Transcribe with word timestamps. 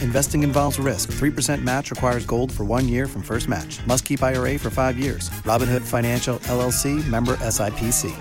Investing 0.00 0.42
involves 0.42 0.78
risk. 0.78 1.12
3% 1.12 1.62
match 1.62 1.90
requires 1.90 2.26
gold 2.26 2.52
for 2.52 2.64
one 2.64 2.88
year 2.88 3.06
from 3.06 3.22
first 3.22 3.48
match. 3.48 3.84
Must 3.86 4.04
keep 4.04 4.22
IRA 4.22 4.58
for 4.58 4.70
five 4.70 4.98
years. 4.98 5.30
Robinhood 5.44 5.82
Financial 5.82 6.38
LLC 6.40 7.06
member 7.06 7.36
SIPC. 7.36 8.14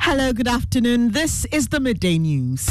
Hello, 0.00 0.32
good 0.32 0.48
afternoon. 0.48 1.10
This 1.10 1.46
is 1.46 1.68
the 1.68 1.80
Midday 1.80 2.18
News. 2.18 2.68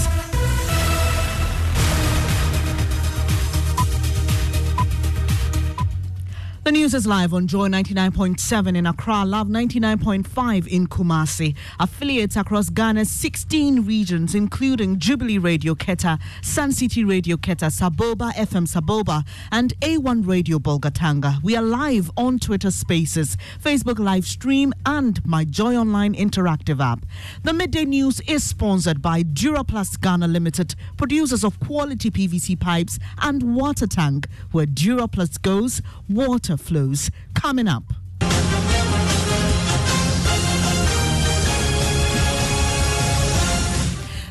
The 6.66 6.72
news 6.72 6.96
is 6.96 7.06
live 7.06 7.31
on 7.31 7.46
Joy 7.46 7.68
99.7 7.68 8.76
in 8.76 8.88
Accra, 8.88 9.24
Love 9.24 9.50
99.5 9.50 10.68
in 10.68 10.88
Kumasi. 10.88 11.56
Affiliates 11.80 12.36
across 12.36 12.72
Ghana's 12.72 13.12
16 13.12 13.86
regions, 13.86 14.34
including 14.34 14.98
Jubilee 14.98 15.38
Radio 15.38 15.75
Keta, 15.75 16.20
Sun 16.42 16.72
City 16.72 17.04
Radio 17.04 17.38
Keta, 17.38 17.70
Saboba 17.70 18.34
FM 18.34 18.66
Saboba, 18.66 19.24
and 19.52 19.80
A1 19.81 20.28
Radio 20.28 20.58
Bolgatanga. 20.58 21.40
We 21.44 21.56
are 21.56 21.62
live 21.62 22.09
on 22.18 22.40
Twitter 22.40 22.72
Spaces, 22.72 23.38
Facebook 23.62 24.00
live 24.00 24.25
stream, 24.25 24.74
and 24.88 25.24
my 25.24 25.46
Joy 25.46 25.75
Online 25.75 26.16
interactive 26.16 26.84
app. 26.84 27.06
The 27.44 27.54
midday 27.54 27.86
news 27.86 28.22
is 28.22 28.44
sponsored 28.44 29.04
by 29.04 29.22
Duraplast 29.22 30.02
Ghana 30.02 30.28
Limited, 30.30 30.74
producers 30.98 31.44
of 31.44 31.59
quality 31.59 32.09
PVC 32.09 32.59
pipes 32.59 32.98
and 33.22 33.56
water 33.56 33.86
tank. 33.86 34.28
Where 34.52 34.66
Duraplast 34.66 35.44
goes, 35.44 35.84
water 36.09 36.55
flows. 36.58 37.10
Coming 37.34 37.68
up. 37.68 37.84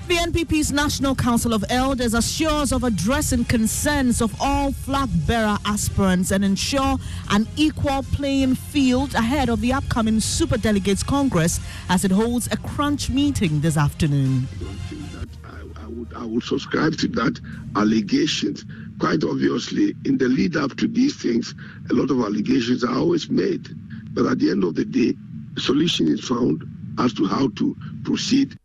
The 0.07 0.17
NPP's 0.17 0.71
National 0.71 1.15
Council 1.15 1.55
of 1.55 1.65
Elders 1.71 2.13
assures 2.13 2.73
of 2.73 2.85
addressing 2.85 3.47
concerns 3.47 4.21
of 4.21 4.33
all 4.39 4.71
flag 4.71 5.09
bearer 5.27 5.57
aspirants 5.65 6.31
and 6.31 6.45
ensure 6.45 6.99
an 7.31 7.49
equal 7.57 8.03
playing 8.13 8.55
field 8.55 9.15
ahead 9.15 9.49
of 9.49 9.63
the 9.63 9.73
upcoming 9.73 10.21
Super 10.21 10.59
Delegates 10.59 11.03
Congress 11.03 11.59
as 11.89 12.05
it 12.05 12.11
holds 12.11 12.47
a 12.53 12.57
crunch 12.59 13.09
meeting 13.09 13.61
this 13.61 13.79
afternoon. 13.79 14.47
I 15.85 15.87
would, 15.89 16.15
I 16.15 16.25
would 16.25 16.45
subscribe 16.45 16.97
to 16.99 17.09
that 17.09 17.41
allegations. 17.75 18.65
Quite 19.05 19.23
obviously, 19.23 19.95
in 20.07 20.17
the 20.17 20.29
lead 20.29 20.57
up 20.57 20.79
to 20.79 20.89
these 20.89 21.15
things, 21.15 21.55
a 21.91 21.93
lot 21.93 22.11
of 22.11 22.21
allegations 22.21 22.83
are 22.83 22.95
always 22.95 23.29
made. 23.29 23.69
But 24.15 24.25
at 24.25 24.39
the 24.39 24.51
end 24.51 24.65
of 24.65 24.77
the 24.77 24.87
day, 24.87 25.15
a 25.59 25.61
solution 25.61 26.09
is 26.09 26.27
found 26.27 26.65
as 26.99 27.13
to 27.13 27.27
how 27.27 27.49
to 27.49 27.77
proceed. 28.03 28.57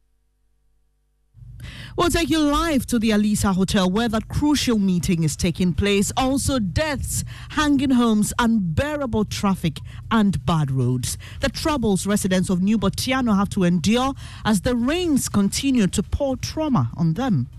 We'll 1.98 2.10
take 2.10 2.30
you 2.30 2.40
live 2.40 2.86
to 2.86 3.00
the 3.00 3.10
Alisa 3.10 3.54
Hotel 3.54 3.92
where 3.92 4.08
that 4.08 4.30
crucial 4.30 4.80
meeting 4.80 5.26
is 5.26 5.36
taking 5.36 5.74
place. 5.74 6.14
Also, 6.16 6.58
deaths, 6.58 7.26
hanging 7.50 7.90
homes, 7.90 8.32
unbearable 8.40 9.26
traffic, 9.26 9.80
and 10.10 10.46
bad 10.46 10.72
roads. 10.72 11.18
The 11.42 11.50
troubles 11.50 12.08
residents 12.08 12.50
of 12.50 12.62
New 12.62 12.78
Botiano 12.78 13.36
have 13.36 13.50
to 13.50 13.66
endure 13.66 14.14
as 14.46 14.62
the 14.62 14.78
rains 14.78 15.28
continue 15.28 15.88
to 15.88 16.02
pour 16.02 16.38
trauma 16.38 16.92
on 16.96 17.16
them. 17.16 17.50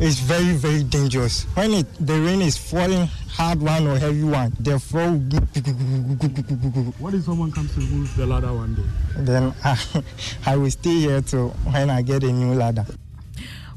It's 0.00 0.18
very, 0.18 0.54
very 0.54 0.82
dangerous. 0.82 1.44
When 1.54 1.72
it, 1.72 1.86
the 2.04 2.20
rain 2.20 2.42
is 2.42 2.58
falling, 2.58 3.06
hard 3.30 3.62
one 3.62 3.86
or 3.86 3.96
heavy 3.96 4.24
one, 4.24 4.52
they 4.58 4.76
fall. 4.78 5.12
What 6.98 7.14
if 7.14 7.22
someone 7.24 7.52
comes 7.52 7.72
to 7.74 7.80
move 7.80 8.14
the 8.16 8.26
ladder 8.26 8.52
one 8.52 8.74
day? 8.74 8.82
Then 9.18 9.54
I, 9.62 9.78
I 10.46 10.56
will 10.56 10.70
stay 10.70 10.98
here 10.98 11.20
till 11.22 11.50
when 11.70 11.90
I 11.90 12.02
get 12.02 12.24
a 12.24 12.32
new 12.32 12.54
ladder. 12.54 12.84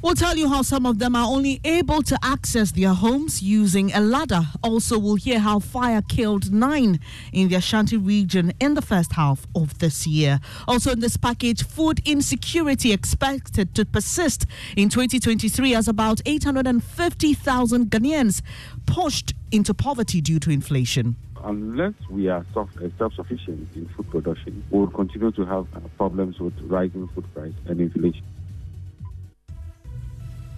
We'll 0.01 0.13
tell 0.13 0.37
you 0.37 0.47
how 0.47 0.61
some 0.61 0.85
of 0.85 0.99
them 0.99 1.15
are 1.15 1.25
only 1.25 1.59
able 1.63 2.03
to 2.03 2.19
access 2.21 2.71
their 2.71 2.93
homes 2.93 3.41
using 3.41 3.91
a 3.93 3.99
ladder. 3.99 4.41
Also, 4.63 4.99
we'll 4.99 5.15
hear 5.15 5.39
how 5.39 5.57
fire 5.57 6.03
killed 6.07 6.53
nine 6.53 6.99
in 7.33 7.49
the 7.49 7.55
Ashanti 7.55 7.97
region 7.97 8.53
in 8.59 8.75
the 8.75 8.81
first 8.81 9.13
half 9.13 9.47
of 9.55 9.79
this 9.79 10.05
year. 10.05 10.39
Also, 10.67 10.91
in 10.91 10.99
this 10.99 11.17
package, 11.17 11.63
food 11.63 11.99
insecurity 12.05 12.93
expected 12.93 13.73
to 13.73 13.85
persist 13.85 14.45
in 14.75 14.89
2023 14.89 15.73
as 15.73 15.87
about 15.87 16.21
850,000 16.27 17.87
Ghanaians 17.87 18.43
pushed 18.85 19.33
into 19.51 19.73
poverty 19.73 20.21
due 20.21 20.39
to 20.39 20.51
inflation 20.51 21.15
unless 21.43 21.93
we 22.09 22.27
are 22.27 22.45
uh, 22.55 22.65
self-sufficient 22.97 23.69
in 23.75 23.87
food 23.95 24.09
production, 24.09 24.63
we 24.71 24.79
will 24.79 24.87
continue 24.87 25.31
to 25.31 25.45
have 25.45 25.65
uh, 25.75 25.79
problems 25.95 26.39
with 26.39 26.53
rising 26.63 27.07
food 27.09 27.31
price 27.33 27.53
and 27.67 27.79
inflation. 27.79 28.23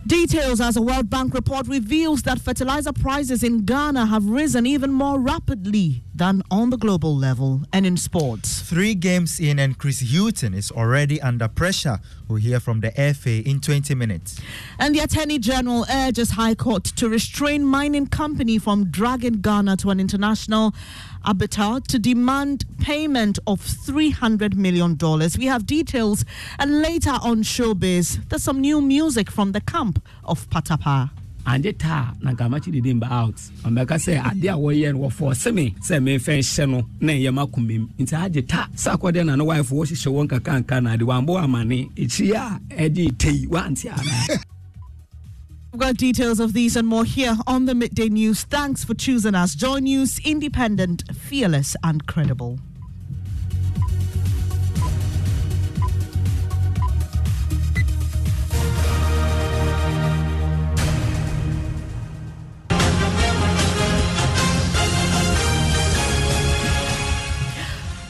Details 0.07 0.61
as 0.61 0.77
a 0.77 0.81
World 0.81 1.09
Bank 1.09 1.33
report 1.33 1.67
reveals 1.67 2.23
that 2.23 2.39
fertilizer 2.39 2.93
prices 2.93 3.43
in 3.43 3.65
Ghana 3.65 4.05
have 4.05 4.25
risen 4.25 4.65
even 4.65 4.91
more 4.91 5.19
rapidly 5.19 6.03
than 6.15 6.41
on 6.49 6.69
the 6.69 6.77
global 6.77 7.15
level. 7.15 7.63
And 7.73 7.85
in 7.85 7.97
sports, 7.97 8.61
three 8.61 8.95
games 8.95 9.39
in, 9.39 9.59
and 9.59 9.77
Chris 9.77 10.01
Hughton 10.01 10.53
is 10.53 10.71
already 10.71 11.21
under 11.21 11.47
pressure. 11.47 11.99
We'll 12.27 12.39
hear 12.39 12.59
from 12.59 12.79
the 12.79 12.91
FA 12.91 13.47
in 13.47 13.59
20 13.59 13.93
minutes. 13.93 14.39
And 14.79 14.95
the 14.95 14.99
Attorney 14.99 15.37
General 15.37 15.85
urges 15.91 16.31
High 16.31 16.55
Court 16.55 16.85
to 16.85 17.09
restrain 17.09 17.65
mining 17.65 18.07
company 18.07 18.57
from 18.57 18.89
dragging 18.89 19.41
Ghana 19.41 19.77
to 19.77 19.89
an 19.89 19.99
international 19.99 20.73
arbiter 21.25 21.79
to 21.87 21.99
demand 21.99 22.65
payment 22.79 23.39
of 23.47 23.61
$300 23.61 24.55
million. 24.55 24.97
We 25.37 25.45
have 25.45 25.65
details. 25.65 26.25
And 26.57 26.81
later 26.81 27.11
on 27.21 27.43
Showbiz, 27.43 28.27
there's 28.29 28.43
some 28.43 28.59
new 28.61 28.81
music 28.81 29.29
from 29.31 29.51
the 29.51 29.61
camp 29.61 30.01
of 30.23 30.49
Patapaa. 30.49 31.09
anye 31.45 31.73
taa 31.73 32.13
na 32.21 32.31
nka 32.33 32.49
makyi 32.49 32.71
didi 32.71 32.93
mba 32.93 33.07
out 33.11 33.35
ɔmbɛka 33.65 33.95
sɛ 34.05 34.21
adeɛ 34.29 34.49
a 34.53 34.57
wɔyɛ 34.57 34.93
no 34.93 34.99
wɔfɔ 35.07 35.33
seme 35.35 35.73
sɛ 35.87 35.95
memfa 36.03 36.37
nhyɛ 36.37 36.69
no 36.69 36.83
na 36.99 37.13
ɛyɛ 37.13 37.33
ma 37.33 37.45
komam 37.47 37.87
nti 37.99 38.13
agye 38.13 38.41
ta 38.47 38.67
sɛ 38.75 38.93
akɔdeɛ 38.97 39.25
na 39.25 39.35
ne 39.35 39.43
wife 39.43 39.69
wɔhyehyɛ 39.69 40.09
wɔn 40.13 40.27
kakanka 40.27 40.83
na 40.83 40.93
ade 40.93 41.01
wambɔ 41.01 41.43
amane 41.43 41.89
ɛkyiri 41.95 42.35
a 42.35 42.59
ɛde 42.83 43.17
tei 43.17 43.47
wante 43.47 43.87
ana 43.89 44.43
We've 45.71 45.79
got 45.79 45.97
details 45.97 46.39
of 46.39 46.53
these 46.53 46.75
and 46.75 46.87
more 46.87 47.05
here 47.05 47.37
on 47.45 47.65
the 47.65 47.75
Midday 47.75 48.09
News. 48.09 48.43
Thanks 48.43 48.83
for 48.83 48.95
choosing 48.95 49.35
us. 49.35 49.53
Joy 49.53 49.77
News, 49.77 50.19
independent, 50.25 51.03
fearless, 51.15 51.75
and 51.83 52.07
credible. 52.07 52.57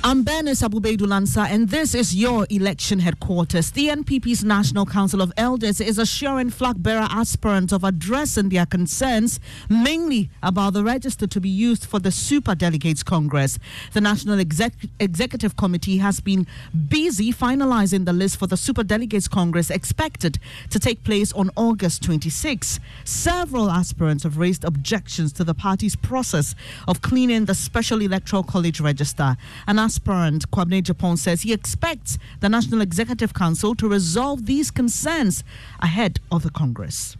I'm 0.09 0.23
Bernice 0.23 0.63
Abubeidulansa, 0.63 1.47
and 1.51 1.69
this 1.69 1.93
is 1.93 2.15
your 2.15 2.47
election 2.49 2.97
headquarters. 2.97 3.69
The 3.69 3.89
NPP's 3.89 4.43
National 4.43 4.87
Council 4.87 5.21
of 5.21 5.31
Elders 5.37 5.79
is 5.79 5.99
assuring 5.99 6.49
flag 6.49 6.81
bearer 6.81 7.07
aspirants 7.11 7.71
of 7.71 7.83
addressing 7.83 8.49
their 8.49 8.65
concerns, 8.65 9.39
mainly 9.69 10.31
about 10.41 10.73
the 10.73 10.83
register 10.83 11.27
to 11.27 11.39
be 11.39 11.47
used 11.47 11.85
for 11.85 11.99
the 11.99 12.09
Super 12.09 12.55
Delegates 12.55 13.03
Congress. 13.03 13.59
The 13.93 14.01
National 14.01 14.39
Exec- 14.39 14.87
Executive 14.99 15.55
Committee 15.55 15.99
has 15.99 16.19
been 16.19 16.47
busy 16.87 17.31
finalizing 17.31 18.05
the 18.05 18.13
list 18.13 18.39
for 18.39 18.47
the 18.47 18.57
Super 18.57 18.81
Delegates 18.81 19.27
Congress 19.27 19.69
expected 19.69 20.39
to 20.71 20.79
take 20.79 21.03
place 21.03 21.31
on 21.33 21.51
August 21.55 22.01
26. 22.01 22.79
Several 23.03 23.69
aspirants 23.69 24.23
have 24.23 24.39
raised 24.39 24.63
objections 24.63 25.31
to 25.33 25.43
the 25.43 25.53
party's 25.53 25.95
process 25.95 26.55
of 26.87 27.03
cleaning 27.03 27.45
the 27.45 27.53
Special 27.53 28.01
Electoral 28.01 28.41
College 28.41 28.81
register. 28.81 29.37
An 29.67 29.77
aspirant, 29.77 29.98
Kwabena 29.99 30.81
Agyepong, 30.81 31.17
says 31.17 31.41
he 31.41 31.53
expects 31.53 32.17
the 32.39 32.49
National 32.49 32.81
Executive 32.81 33.33
Council 33.33 33.75
to 33.75 33.87
resolve 33.87 34.45
these 34.45 34.71
concerns 34.71 35.43
ahead 35.81 36.19
of 36.31 36.43
the 36.43 36.49
Congress 36.49 37.15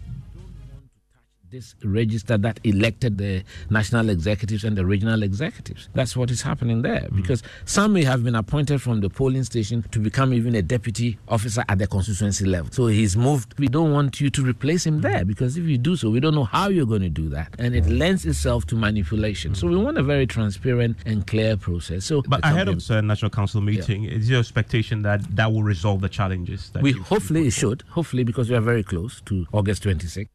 this 1.52 1.74
register 1.84 2.38
that 2.38 2.60
elected 2.64 3.18
the 3.18 3.44
national 3.72 4.10
executives 4.10 4.64
and 4.64 4.78
the 4.78 4.86
regional 4.86 5.24
executives. 5.24 5.90
That's 5.96 6.16
what 6.16 6.30
is 6.30 6.44
happening 6.44 6.84
there 6.84 7.02
mm. 7.02 7.16
because 7.16 7.42
some 7.66 7.94
may 7.94 8.04
have 8.04 8.24
been 8.24 8.36
appointed 8.36 8.84
from 8.84 9.02
the 9.02 9.10
polling 9.10 9.44
station 9.44 9.84
to 9.92 10.00
become 10.00 10.32
even 10.32 10.54
a 10.54 10.62
deputy 10.62 11.18
officer 11.28 11.64
at 11.68 11.80
the 11.80 11.88
constituency 11.88 12.46
level. 12.46 12.72
So 12.72 12.86
he's 12.86 13.18
moved. 13.18 13.58
We 13.58 13.68
don't 13.68 13.92
want 13.92 14.22
you 14.22 14.30
to 14.30 14.46
replace 14.46 14.86
him 14.86 15.02
there 15.02 15.26
because 15.26 15.58
if 15.58 15.64
you 15.64 15.80
do 15.80 15.96
so, 15.96 16.12
we 16.12 16.20
don't 16.20 16.36
know 16.36 16.44
how 16.44 16.70
you're 16.70 16.86
going 16.86 17.02
to 17.02 17.10
do 17.10 17.30
that. 17.30 17.56
And 17.58 17.76
it 17.76 17.88
lends 17.88 18.28
itself 18.28 18.68
to 18.68 18.76
manipulation. 18.76 19.56
So 19.56 19.68
we 19.68 19.76
want 19.76 19.98
a 19.98 20.04
very 20.04 20.28
transparent 20.28 20.98
and 21.08 21.26
clear 21.26 21.58
process. 21.58 22.06
So, 22.06 22.22
but 22.28 22.46
ahead 22.46 22.68
of 22.68 22.86
the 22.86 23.02
National 23.02 23.32
Council 23.32 23.60
meeting, 23.60 24.04
yeah. 24.04 24.12
is 24.12 24.30
your 24.30 24.40
expectation 24.40 25.02
that 25.02 25.24
that 25.36 25.52
will 25.52 25.64
resolve 25.64 26.02
the 26.02 26.10
challenges? 26.10 26.72
we 26.82 26.92
hopefully 26.92 27.48
it 27.48 27.52
should. 27.52 27.84
Hopefully, 27.90 28.24
because 28.24 28.50
we 28.52 28.56
are 28.56 28.62
very 28.62 28.84
close 28.84 29.22
to 29.22 29.48
August 29.52 29.84
26th. 29.84 30.28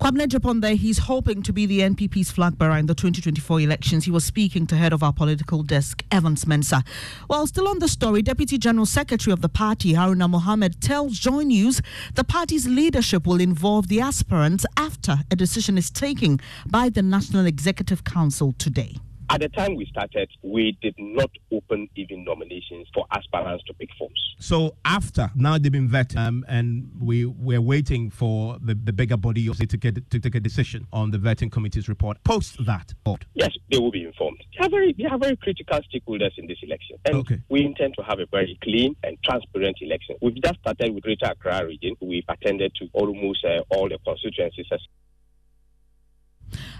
Kwabena 0.00 0.60
there, 0.62 0.76
he's 0.76 0.96
hoping 0.96 1.42
to 1.42 1.52
be 1.52 1.66
the 1.66 1.80
NPP's 1.80 2.30
flag 2.30 2.56
bearer 2.56 2.78
in 2.78 2.86
the 2.86 2.94
2024 2.94 3.60
elections. 3.60 4.06
He 4.06 4.10
was 4.10 4.24
speaking 4.24 4.66
to 4.68 4.76
head 4.76 4.94
of 4.94 5.02
our 5.02 5.12
political 5.12 5.62
desk, 5.62 6.02
Evans 6.10 6.46
Mensah. 6.46 6.86
While 7.26 7.46
still 7.46 7.68
on 7.68 7.80
the 7.80 7.86
story, 7.86 8.22
Deputy 8.22 8.56
General 8.56 8.86
Secretary 8.86 9.30
of 9.30 9.42
the 9.42 9.50
party, 9.50 9.92
Haruna 9.92 10.28
Mohammed, 10.30 10.80
tells 10.80 11.18
Joy 11.18 11.42
News 11.42 11.82
the 12.14 12.24
party's 12.24 12.66
leadership 12.66 13.26
will 13.26 13.42
involve 13.42 13.88
the 13.88 14.00
aspirants 14.00 14.64
after 14.74 15.18
a 15.30 15.36
decision 15.36 15.76
is 15.76 15.90
taken 15.90 16.40
by 16.66 16.88
the 16.88 17.02
National 17.02 17.44
Executive 17.44 18.02
Council 18.02 18.54
today. 18.56 18.96
At 19.30 19.42
the 19.42 19.48
time 19.48 19.76
we 19.76 19.86
started, 19.86 20.28
we 20.42 20.76
did 20.82 20.96
not 20.98 21.30
open 21.52 21.88
even 21.94 22.24
nominations 22.24 22.88
for 22.92 23.06
aspirants 23.12 23.62
to 23.68 23.74
pick 23.74 23.90
forms. 23.96 24.18
So 24.40 24.74
after 24.84 25.30
now 25.36 25.56
they've 25.56 25.70
been 25.70 25.88
vetted, 25.88 26.16
um, 26.16 26.44
and 26.48 26.90
we 27.00 27.26
we're 27.26 27.60
waiting 27.60 28.10
for 28.10 28.58
the, 28.60 28.74
the 28.74 28.92
bigger 28.92 29.16
body 29.16 29.48
to 29.48 29.76
get 29.76 30.10
to 30.10 30.18
take 30.18 30.34
a 30.34 30.40
decision 30.40 30.88
on 30.92 31.12
the 31.12 31.18
vetting 31.18 31.52
committee's 31.52 31.88
report. 31.88 32.22
Post 32.24 32.66
that, 32.66 32.92
board. 33.04 33.24
Yes, 33.34 33.50
they 33.70 33.78
will 33.78 33.92
be 33.92 34.02
informed. 34.02 34.42
They 34.58 34.66
are 34.66 34.68
very 34.68 34.96
they 34.98 35.04
are 35.04 35.18
very 35.18 35.36
critical 35.36 35.78
stakeholders 35.78 36.36
in 36.36 36.48
this 36.48 36.58
election, 36.62 36.96
and 37.04 37.14
okay. 37.18 37.40
we 37.48 37.64
intend 37.64 37.94
to 37.98 38.02
have 38.02 38.18
a 38.18 38.26
very 38.26 38.58
clean 38.64 38.96
and 39.04 39.16
transparent 39.22 39.76
election. 39.80 40.16
We've 40.20 40.42
just 40.42 40.58
started 40.58 40.92
with 40.92 41.04
Greater 41.04 41.26
Accra 41.26 41.66
region. 41.66 41.94
We've 42.00 42.24
attended 42.28 42.74
to 42.80 42.88
almost 42.94 43.44
uh, 43.44 43.62
all 43.70 43.88
the 43.88 43.98
constituencies. 44.04 44.66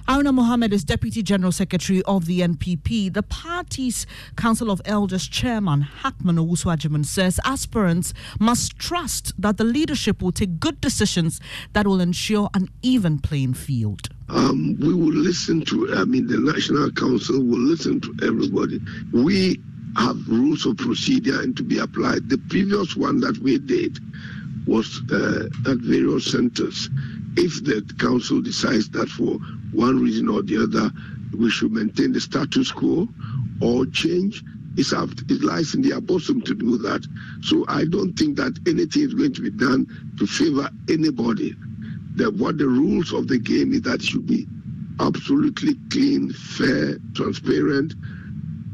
Haruna 0.09 0.35
Mohammed 0.35 0.73
is 0.73 0.85
Deputy 0.85 1.23
General 1.23 1.53
Secretary 1.53 2.03
of 2.03 2.27
the 2.27 2.41
NPP. 2.41 3.13
The 3.13 3.23
party's 3.23 4.07
Council 4.37 4.71
of 4.71 4.81
Elders 4.85 5.29
Chairman 5.29 5.83
Hackman 5.83 6.37
Owusu 6.37 7.05
says 7.05 7.39
aspirants 7.45 8.13
must 8.39 8.79
trust 8.79 9.33
that 9.41 9.57
the 9.57 9.65
leadership 9.65 10.23
will 10.23 10.33
take 10.33 10.61
good 10.61 10.81
decisions 10.81 11.41
that 11.73 11.87
will 11.87 12.01
ensure 12.01 12.51
an 12.55 12.69
even 12.83 13.19
playing 13.19 13.55
field. 13.55 14.09
Um, 14.29 14.77
we 14.81 14.95
will 14.95 15.13
listen 15.13 15.65
to, 15.67 15.95
I 15.95 16.05
mean, 16.05 16.27
the 16.27 16.39
National 16.39 16.91
Council 16.93 17.43
will 17.43 17.59
listen 17.59 18.01
to 18.01 18.15
everybody. 18.23 18.81
We 19.13 19.61
have 19.97 20.17
rules 20.29 20.67
of 20.67 20.77
procedure 20.77 21.41
and 21.41 21.57
to 21.57 21.63
be 21.63 21.79
applied. 21.79 22.29
The 22.29 22.39
previous 22.49 22.97
one 22.97 23.21
that 23.21 23.39
we 23.39 23.59
did 23.59 23.99
was 24.67 25.01
uh, 25.11 25.47
at 25.71 25.79
various 25.79 26.31
centers. 26.31 26.89
If 27.37 27.65
the 27.65 27.83
council 27.99 28.41
decides 28.41 28.89
that 28.91 29.09
for 29.09 29.39
one 29.73 30.01
reason 30.03 30.29
or 30.29 30.43
the 30.43 30.63
other 30.63 30.91
we 31.37 31.51
should 31.51 31.73
maintain 31.73 32.13
the 32.13 32.21
status 32.21 32.73
quo 32.73 33.09
or 33.63 33.87
change, 33.87 34.43
it's 34.77 34.93
up, 34.93 35.11
it 35.29 35.43
lies 35.43 35.75
in 35.75 35.83
their 35.83 36.01
bosom 36.01 36.41
to 36.43 36.55
do 36.55 36.79
that. 36.79 37.07
So 37.43 37.65
I 37.69 37.85
don't 37.85 38.15
think 38.15 38.37
that 38.37 38.59
anything 38.67 39.03
is 39.03 39.15
going 39.15 39.35
to 39.35 39.43
be 39.43 39.51
done 39.51 39.87
to 40.19 40.27
favor 40.27 40.71
anybody. 40.89 41.55
That 42.17 42.35
what 42.35 42.59
the 42.59 42.67
rules 42.67 43.13
of 43.13 43.29
the 43.29 43.39
game 43.39 43.73
is 43.73 43.83
that 43.83 44.03
should 44.03 44.27
be 44.27 44.47
absolutely 45.01 45.75
clean, 45.91 46.33
fair, 46.33 46.99
transparent, 47.15 47.95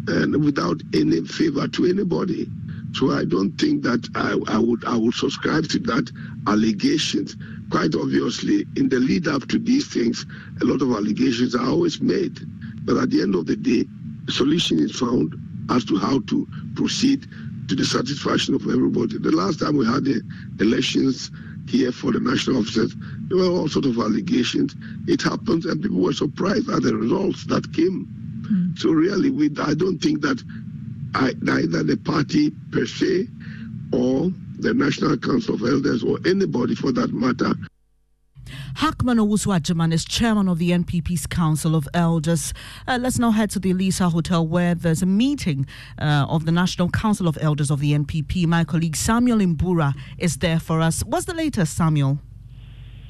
and 0.09 0.45
without 0.45 0.81
any 0.95 1.25
favor 1.27 1.69
to 1.69 1.87
anybody. 1.87 2.49
So 2.93 3.13
I 3.13 3.25
don't 3.25 3.53
think 3.61 3.83
that 3.83 4.09
I, 4.15 4.39
I 4.55 4.59
would 4.59 4.85
I 4.85 4.97
would 4.97 5.15
subscribe 5.15 5.69
to 5.69 5.79
that 5.81 6.11
allegations. 6.47 7.37
Quite 7.71 7.95
obviously, 7.95 8.65
in 8.77 8.89
the 8.89 8.99
lead 8.99 9.27
up 9.27 9.49
to 9.49 9.59
these 9.59 9.87
things, 9.89 10.25
a 10.61 10.65
lot 10.65 10.83
of 10.83 10.91
allegations 10.91 11.55
are 11.55 11.67
always 11.67 12.01
made. 12.01 12.39
But 12.85 12.97
at 12.99 13.11
the 13.11 13.23
end 13.23 13.35
of 13.35 13.47
the 13.47 13.57
day, 13.57 13.85
a 14.29 14.33
solution 14.33 14.79
is 14.79 14.99
found 14.99 15.35
as 15.71 15.85
to 15.87 15.97
how 15.97 16.21
to 16.21 16.47
proceed 16.75 17.27
to 17.69 17.75
the 17.75 17.85
satisfaction 17.85 18.55
of 18.55 18.63
everybody. 18.63 19.19
The 19.19 19.33
last 19.33 19.59
time 19.61 19.77
we 19.77 19.85
had 19.85 20.05
the 20.05 20.23
elections 20.61 21.31
here 21.69 21.91
for 21.91 22.13
the 22.13 22.21
national 22.21 22.59
officers, 22.59 22.95
there 23.29 23.39
were 23.39 23.51
all 23.51 23.69
sorts 23.69 23.89
of 23.89 23.99
allegations. 23.99 24.77
It 25.09 25.23
happens, 25.23 25.67
and 25.67 25.83
people 25.83 26.01
were 26.01 26.13
surprised 26.13 26.71
at 26.71 26.83
the 26.83 26.95
results 26.95 27.45
that 27.47 27.73
came. 27.75 28.07
Mm. 28.43 28.79
So 28.79 28.91
really, 28.91 29.31
we, 29.31 29.51
I 29.59 29.75
don't 29.75 29.99
think 29.99 30.21
that 30.23 30.41
neither 31.43 31.83
the 31.83 31.97
party 31.97 32.53
per 32.71 32.87
se 32.87 33.29
or 33.93 34.31
the 34.59 34.75
National 34.75 35.17
Council 35.17 35.55
of 35.55 35.63
Elders 35.63 36.03
or 36.03 36.19
anybody 36.27 36.75
for 36.75 36.93
that 36.93 37.13
matter. 37.13 37.53
Hackman 38.77 39.19
Owusu 39.19 39.93
is 39.93 40.05
chairman 40.05 40.49
of 40.49 40.59
the 40.59 40.71
NPP's 40.71 41.27
Council 41.27 41.75
of 41.75 41.89
Elders. 41.95 42.53
Uh, 42.87 42.99
let's 43.01 43.19
now 43.19 43.31
head 43.31 43.51
to 43.51 43.59
the 43.59 43.73
Alisa 43.73 44.13
Hotel 44.13 44.47
where 44.47 44.75
there's 44.75 45.03
a 45.03 45.07
meeting 45.07 45.67
uh, 45.99 46.27
of 46.29 46.45
the 46.45 46.53
National 46.53 46.89
Council 46.91 47.27
of 47.27 47.39
Elders 47.41 47.71
of 47.71 47.81
the 47.81 47.93
NPP. 47.93 48.47
My 48.47 48.65
colleague 48.65 48.97
Samuel 48.97 49.39
Imbura 49.39 49.95
is 50.19 50.37
there 50.37 50.61
for 50.61 50.81
us. 50.81 51.03
What's 51.05 51.27
the 51.27 51.35
latest, 51.35 51.77
Samuel? 51.77 52.19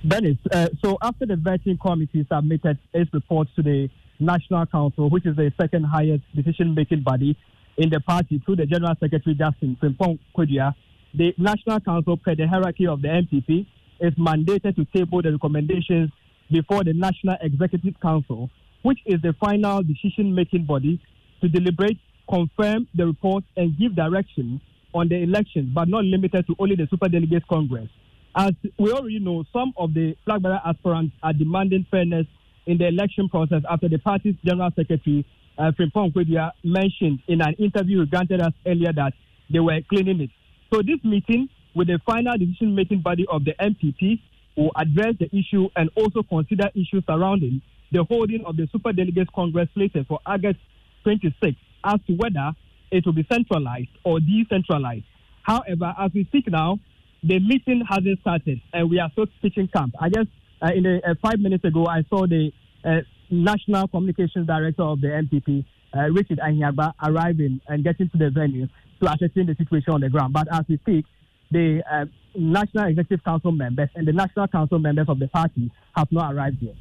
Dennis, 0.07 0.39
uh, 0.53 0.69
so 0.85 0.97
after 1.03 1.27
the 1.27 1.35
vetting 1.35 1.81
committee 1.81 2.27
submitted 2.31 2.79
its 2.95 3.13
report 3.13 3.49
to 3.57 3.63
the 3.63 3.91
National 4.21 4.65
Council, 4.67 5.11
which 5.11 5.27
is 5.27 5.37
the 5.37 5.53
second 5.61 5.85
highest 5.85 6.23
decision 6.35 6.75
making 6.75 7.03
body, 7.03 7.37
in 7.77 7.91
the 7.91 8.01
party 8.01 8.41
through 8.45 8.57
the 8.57 8.67
General 8.67 8.95
Secretary 8.99 9.35
Justin 9.35 9.77
Frimpong 9.83 10.19
Kodua, 10.37 10.75
the 11.17 11.35
National 11.39 11.81
Council, 11.81 12.17
per 12.17 12.35
the 12.35 12.47
hierarchy 12.47 12.87
of 12.87 13.01
the 13.01 13.09
NPP, 13.09 13.67
is 14.01 14.13
mandated 14.15 14.77
to 14.77 14.85
table 14.95 15.23
the 15.23 15.33
recommendations 15.33 16.11
before 16.51 16.85
the 16.85 16.93
National 16.93 17.37
Executive 17.41 17.99
Council, 18.01 18.51
which 18.83 18.99
is 19.07 19.21
the 19.23 19.33
final 19.41 19.83
decision 19.83 20.35
making 20.35 20.67
body 20.67 21.01
to 21.41 21.49
deliberate, 21.49 21.99
confirm 22.29 22.87
the 22.95 23.07
report, 23.07 23.45
and 23.57 23.77
give 23.79 23.97
direction 23.97 24.61
on 24.95 25.09
the 25.09 25.17
election, 25.17 25.73
but 25.75 25.89
not 25.89 26.05
limited 26.05 26.47
to 26.47 26.55
only 26.59 26.77
the 26.77 26.87
Super 26.91 27.09
Delegates 27.09 27.47
Congress. 27.49 27.89
As 28.37 28.53
we 28.79 28.93
already 28.93 29.19
know, 29.19 29.45
some 29.53 29.73
of 29.79 29.95
the 29.95 30.15
flag 30.25 30.43
bearer 30.43 30.61
aspirants 30.65 31.15
are 31.23 31.33
demanding 31.33 31.87
fairness 31.91 32.27
in 32.67 32.77
the 32.77 32.87
election 32.87 33.29
process 33.29 33.63
after 33.71 33.89
the 33.89 33.99
party's 33.99 34.35
general 34.45 34.71
secretary, 34.77 35.25
uh, 35.57 35.73
Frimpong 35.79 36.13
Kodua, 36.13 36.53
mentioned 36.63 37.21
in 37.29 37.41
an 37.41 37.55
interview 37.55 38.05
granted 38.05 38.43
us 38.43 38.53
earlier 38.67 38.93
that 38.93 39.15
they 39.51 39.61
were 39.61 39.81
cleaning 39.89 40.21
it. 40.21 40.31
So 40.73 40.83
this 40.83 40.99
meeting 41.05 41.49
with 41.75 41.89
the 41.89 42.01
final 42.05 42.37
decision-making 42.37 43.01
body 43.03 43.27
of 43.31 43.45
the 43.45 43.55
NPP 43.61 44.21
will 44.57 44.73
address 44.77 45.15
the 45.19 45.29
issue 45.37 45.69
and 45.77 45.91
also 45.95 46.23
consider 46.23 46.71
issues 46.75 47.05
surrounding 47.07 47.61
the 47.93 48.03
holding 48.05 48.45
of 48.45 48.57
the 48.57 48.69
Super 48.73 48.93
Delegates 48.93 49.31
Congress 49.35 49.69
later 49.77 50.05
for 50.09 50.19
August 50.27 50.59
26 51.05 51.57
as 51.85 52.01
to 52.07 52.15
whether 52.15 52.53
it 52.91 53.05
will 53.07 53.13
be 53.13 53.27
centralized 53.31 53.91
or 54.05 54.19
decentralized. 54.19 55.05
However, 55.43 55.95
as 55.99 56.11
we 56.13 56.25
speak 56.25 56.51
now, 56.51 56.79
the 57.23 57.39
meeting 57.39 57.83
hasn't 57.89 58.21
started 58.21 58.61
and 58.73 58.91
we 58.91 58.99
are 58.99 59.11
still 59.13 59.27
pitching 59.43 59.69
camp. 59.69 59.95
I 60.01 60.09
guess 60.09 60.27
uh, 60.63 60.71
in 60.75 60.87
uh, 60.87 61.15
five 61.23 61.39
minutes 61.39 61.65
ago, 61.65 61.87
I 61.87 62.03
saw 62.09 62.27
the 62.27 62.53
uh, 62.85 63.01
National 63.31 63.87
Communications 63.89 64.47
Director 64.47 64.83
of 64.83 65.01
the 65.01 65.09
NPP, 65.09 65.65
uh, 65.95 66.11
Richard 66.11 66.39
Ahiagbah, 66.39 66.95
arriving 67.03 67.61
and 67.69 67.85
getting 67.85 68.09
to 68.11 68.19
the 68.19 68.31
venue 68.31 68.69
to 69.01 69.13
assessing 69.13 69.47
the 69.47 69.55
situation 69.57 69.93
on 69.93 70.01
the 70.01 70.09
ground. 70.09 70.33
But 70.33 70.49
as 70.53 70.65
we 70.69 70.79
speak, 70.79 71.07
the 71.51 71.83
uh, 71.91 72.07
National 72.39 72.87
Executive 72.87 73.25
Council 73.25 73.53
members 73.53 73.89
and 73.95 74.07
the 74.07 74.13
National 74.13 74.47
Council 74.49 74.79
members 74.79 75.09
of 75.09 75.19
the 75.19 75.29
party 75.29 75.71
have 75.97 76.11
not 76.13 76.35
arrived 76.35 76.59
yet. 76.61 76.75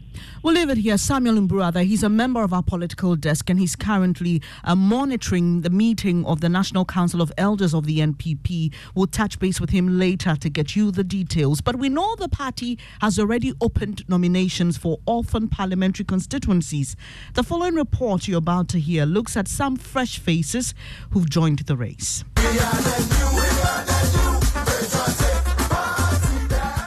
We'll 0.44 0.54
leave 0.54 0.70
it 0.70 0.78
here. 0.78 0.98
Samuel 0.98 1.36
Mbrada, 1.36 1.86
he's 1.86 2.04
a 2.04 2.10
member 2.10 2.44
of 2.44 2.54
our 2.54 2.64
political 2.64 3.16
desk 3.16 3.50
and 3.50 3.60
he's 3.60 3.76
currently 3.76 4.42
uh, 4.64 4.76
monitoring 4.76 5.62
the 5.62 5.70
meeting 5.70 6.26
of 6.26 6.42
the 6.42 6.50
National 6.50 6.84
Council 6.86 7.22
of 7.22 7.32
Elders 7.38 7.74
of 7.74 7.86
the 7.86 8.00
NPP. 8.00 8.74
We'll 8.94 9.08
touch 9.08 9.40
base 9.40 9.62
with 9.62 9.70
him 9.70 9.98
later 9.98 10.36
to 10.36 10.50
get 10.50 10.76
you 10.76 10.92
the 10.92 11.04
details. 11.04 11.62
But 11.62 11.78
we 11.78 11.90
know 11.90 12.16
the 12.16 12.30
party 12.30 12.78
has 13.02 13.18
already 13.18 13.54
opened 13.62 14.08
nominations 14.10 14.78
for 14.78 15.00
orphan 15.06 15.48
parliamentary 15.48 16.06
constituencies. 16.06 16.96
The 17.34 17.44
following 17.44 17.76
report 17.76 18.28
you're 18.28 18.40
about 18.40 18.68
to 18.70 18.80
hear 18.80 19.06
looks 19.06 19.38
at 19.38 19.48
some 19.48 19.78
fresh 19.78 20.20
faces 20.20 20.74
who've 21.12 21.30
joined 21.30 21.60
the 21.60 21.78
race. 21.78 22.24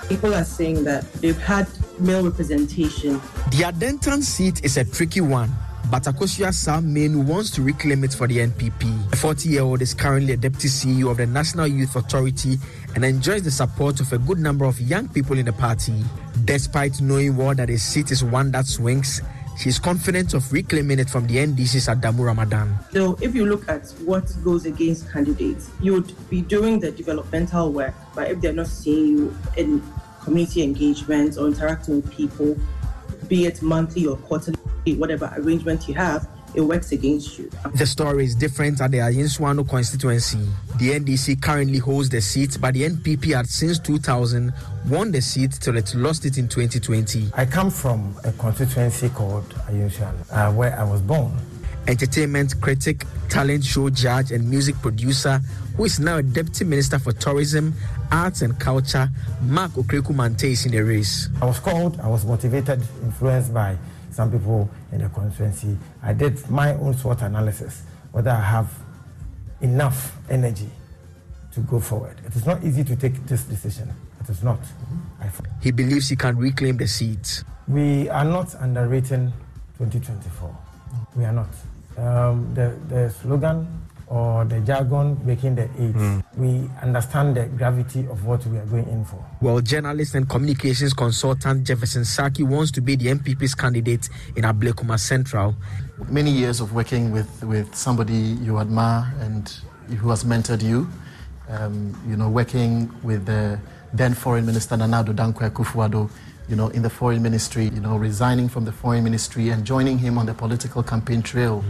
People 0.08 0.34
are 0.34 0.44
saying 0.44 0.84
that 0.84 1.10
they've 1.14 1.38
had 1.38 1.68
male 2.00 2.24
representation. 2.24 3.14
The 3.50 3.64
Adentan 3.66 4.22
seat 4.22 4.64
is 4.64 4.76
a 4.76 4.84
tricky 4.84 5.20
one. 5.20 5.52
But 5.90 6.02
Akosua 6.02 6.52
Sam 6.52 6.92
Main 6.92 7.26
wants 7.26 7.50
to 7.52 7.62
reclaim 7.62 8.04
it 8.04 8.12
for 8.12 8.26
the 8.26 8.38
NPP. 8.38 9.10
The 9.10 9.16
40 9.16 9.48
year 9.48 9.62
old 9.62 9.80
is 9.80 9.94
currently 9.94 10.34
a 10.34 10.36
deputy 10.36 10.68
CEO 10.68 11.10
of 11.10 11.16
the 11.16 11.26
National 11.26 11.66
Youth 11.66 11.96
Authority 11.96 12.58
and 12.94 13.04
enjoys 13.04 13.42
the 13.42 13.50
support 13.50 13.98
of 14.00 14.12
a 14.12 14.18
good 14.18 14.38
number 14.38 14.66
of 14.66 14.78
young 14.80 15.08
people 15.08 15.38
in 15.38 15.46
the 15.46 15.52
party. 15.52 16.04
Despite 16.44 17.00
knowing 17.00 17.36
well 17.38 17.54
that 17.54 17.70
his 17.70 17.82
seat 17.82 18.10
is 18.10 18.22
one 18.22 18.50
that 18.52 18.66
swings, 18.66 19.22
she's 19.58 19.78
confident 19.78 20.34
of 20.34 20.50
reclaiming 20.52 20.98
it 20.98 21.10
from 21.10 21.26
the 21.26 21.36
NDC's 21.36 21.88
Adamu 21.88 22.24
Ramadan. 22.24 22.78
So, 22.92 23.18
if 23.20 23.34
you 23.34 23.44
look 23.44 23.68
at 23.68 23.88
what 24.04 24.32
goes 24.44 24.64
against 24.64 25.10
candidates, 25.10 25.70
you 25.80 25.92
would 25.94 26.30
be 26.30 26.40
doing 26.40 26.78
the 26.80 26.90
developmental 26.92 27.72
work, 27.72 27.94
but 28.14 28.30
if 28.30 28.40
they're 28.40 28.52
not 28.52 28.68
seeing 28.68 29.06
you 29.18 29.36
in 29.56 29.82
community 30.22 30.62
engagement 30.62 31.36
or 31.36 31.48
interacting 31.48 31.96
with 31.96 32.10
people, 32.12 32.56
be 33.26 33.46
it 33.46 33.60
monthly 33.60 34.06
or 34.06 34.16
quarterly, 34.16 34.58
whatever 34.96 35.32
arrangement 35.36 35.88
you 35.88 35.94
have, 35.94 36.28
it 36.54 36.60
works 36.60 36.92
against 36.92 37.38
you. 37.38 37.50
The 37.74 37.86
story 37.86 38.24
is 38.24 38.34
different 38.34 38.80
at 38.80 38.90
the 38.90 38.98
Ayensuano 38.98 39.68
constituency. 39.68 40.38
The 40.78 40.98
NDC 40.98 41.40
currently 41.42 41.78
holds 41.78 42.08
the 42.08 42.20
seat, 42.20 42.58
but 42.60 42.74
the 42.74 42.88
NPP 42.88 43.34
had 43.34 43.46
since 43.48 43.78
2000 43.78 44.52
won 44.88 45.10
the 45.12 45.20
seat 45.20 45.52
till 45.52 45.76
it 45.76 45.94
lost 45.94 46.24
it 46.24 46.38
in 46.38 46.48
2020. 46.48 47.30
I 47.34 47.44
come 47.44 47.70
from 47.70 48.16
a 48.24 48.32
constituency 48.32 49.08
called 49.10 49.48
Ayensuano, 49.68 50.24
uh, 50.32 50.52
where 50.52 50.78
I 50.78 50.84
was 50.84 51.00
born. 51.02 51.36
Entertainment 51.86 52.60
critic, 52.60 53.06
talent 53.28 53.64
show 53.64 53.88
judge, 53.88 54.30
and 54.30 54.48
music 54.48 54.74
producer, 54.82 55.40
who 55.76 55.84
is 55.84 55.98
now 55.98 56.16
a 56.18 56.22
deputy 56.22 56.64
minister 56.64 56.98
for 56.98 57.12
tourism 57.12 57.72
arts 58.10 58.42
and 58.42 58.58
culture, 58.58 59.08
Mark 59.42 59.72
Okraku 59.72 60.14
Mantey 60.14 60.50
is 60.52 60.66
in 60.66 60.72
the 60.72 60.80
race. 60.80 61.28
I 61.40 61.46
was 61.46 61.58
called, 61.58 61.98
I 62.00 62.08
was 62.08 62.24
motivated, 62.24 62.82
influenced 63.02 63.52
by 63.54 63.76
some 64.18 64.32
people 64.32 64.68
in 64.90 65.00
the 65.00 65.08
constituency. 65.10 65.78
I 66.02 66.12
did 66.12 66.50
my 66.50 66.74
own 66.74 66.92
SWOT 66.92 67.22
analysis, 67.22 67.82
whether 68.10 68.32
I 68.32 68.40
have 68.40 68.68
enough 69.60 70.18
energy 70.28 70.68
to 71.52 71.60
go 71.60 71.78
forward. 71.78 72.16
It 72.26 72.34
is 72.34 72.44
not 72.44 72.64
easy 72.64 72.82
to 72.82 72.96
take 72.96 73.14
this 73.26 73.44
decision. 73.44 73.94
It 74.20 74.28
is 74.28 74.42
not. 74.42 74.58
He 75.62 75.70
believes 75.70 76.08
he 76.08 76.16
can 76.16 76.36
reclaim 76.36 76.78
the 76.78 76.88
seat. 76.88 77.44
We 77.68 78.08
are 78.08 78.24
not 78.24 78.56
underrating 78.58 79.32
2024. 79.78 80.56
We 81.14 81.24
are 81.24 81.32
not. 81.32 81.50
Um, 81.96 82.52
the, 82.54 82.74
the 82.88 83.10
slogan 83.10 83.68
or 84.10 84.44
the 84.44 84.60
jargon 84.60 85.18
making 85.24 85.54
the 85.54 85.64
aids. 85.78 85.96
Mm. 85.96 86.24
We 86.36 86.70
understand 86.82 87.36
the 87.36 87.46
gravity 87.46 88.06
of 88.08 88.24
what 88.24 88.44
we 88.46 88.58
are 88.58 88.64
going 88.66 88.88
in 88.88 89.04
for. 89.04 89.24
Well, 89.40 89.60
journalist 89.60 90.14
and 90.14 90.28
communications 90.28 90.94
consultant 90.94 91.64
Jefferson 91.66 92.02
Sackey 92.02 92.42
wants 92.46 92.70
to 92.72 92.80
be 92.80 92.96
the 92.96 93.06
NPP's 93.06 93.54
candidate 93.54 94.08
in 94.36 94.44
Ablekuma 94.44 94.98
Central. 94.98 95.54
Many 96.08 96.30
years 96.30 96.60
of 96.60 96.72
working 96.72 97.10
with, 97.12 97.42
with 97.44 97.74
somebody 97.74 98.14
you 98.16 98.58
admire 98.58 99.12
and 99.20 99.48
who 99.98 100.10
has 100.10 100.24
mentored 100.24 100.62
you, 100.62 100.88
um, 101.48 101.98
you 102.08 102.16
know, 102.16 102.28
working 102.28 102.90
with 103.02 103.26
the 103.26 103.58
then 103.92 104.14
Foreign 104.14 104.44
Minister 104.44 104.76
Nana 104.76 105.02
Addo 105.02 105.14
Dankwa 105.14 105.50
Akufo-Addo 105.50 106.10
you 106.48 106.56
know, 106.56 106.68
in 106.68 106.82
the 106.82 106.90
foreign 106.90 107.22
ministry, 107.22 107.64
you 107.66 107.80
know, 107.80 107.96
resigning 107.96 108.48
from 108.48 108.64
the 108.64 108.72
foreign 108.72 109.04
ministry 109.04 109.50
and 109.50 109.64
joining 109.64 109.98
him 109.98 110.16
on 110.16 110.26
the 110.26 110.34
political 110.34 110.82
campaign 110.82 111.22
trail. 111.22 111.62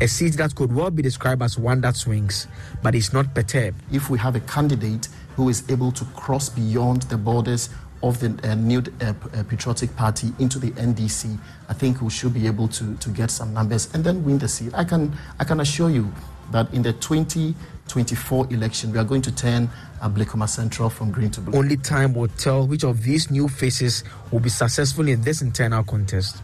A 0.00 0.06
seat 0.06 0.34
that 0.34 0.54
could 0.54 0.72
well 0.72 0.90
be 0.90 1.02
described 1.02 1.42
as 1.42 1.58
one 1.58 1.80
that 1.80 1.96
swings, 1.96 2.46
but 2.82 2.94
is 2.94 3.12
not 3.12 3.34
perturbed. 3.34 3.76
If 3.92 4.08
we 4.08 4.18
have 4.18 4.36
a 4.36 4.40
candidate 4.40 5.08
who 5.34 5.48
is 5.48 5.68
able 5.68 5.90
to 5.92 6.04
cross 6.16 6.48
beyond 6.48 7.02
the 7.02 7.16
borders 7.16 7.70
of 8.02 8.18
the 8.20 8.38
uh, 8.48 8.54
new 8.54 8.82
uh, 9.02 9.12
uh 9.34 9.42
patriotic 9.44 9.94
party 9.94 10.32
into 10.38 10.58
the 10.58 10.70
NDC, 10.70 11.36
I 11.68 11.74
think 11.74 12.00
we 12.00 12.10
should 12.10 12.32
be 12.32 12.46
able 12.46 12.68
to, 12.68 12.94
to 12.96 13.10
get 13.10 13.30
some 13.30 13.52
numbers 13.52 13.92
and 13.92 14.04
then 14.04 14.24
win 14.24 14.38
the 14.38 14.48
seat. 14.48 14.72
I 14.74 14.84
can, 14.84 15.12
I 15.38 15.44
can 15.44 15.60
assure 15.60 15.90
you 15.90 16.10
that 16.50 16.72
in 16.74 16.82
the 16.82 16.92
2024 16.94 18.52
election, 18.52 18.92
we 18.92 18.98
are 18.98 19.04
going 19.04 19.22
to 19.22 19.32
turn 19.32 19.68
Ablekuma 20.02 20.48
Central 20.48 20.90
from 20.90 21.10
green 21.10 21.30
to 21.30 21.40
blue. 21.40 21.58
Only 21.58 21.76
time 21.76 22.14
will 22.14 22.28
tell 22.28 22.66
which 22.66 22.84
of 22.84 23.02
these 23.02 23.30
new 23.30 23.48
faces 23.48 24.04
will 24.30 24.40
be 24.40 24.48
successful 24.48 25.08
in 25.08 25.22
this 25.22 25.42
internal 25.42 25.82
contest. 25.84 26.42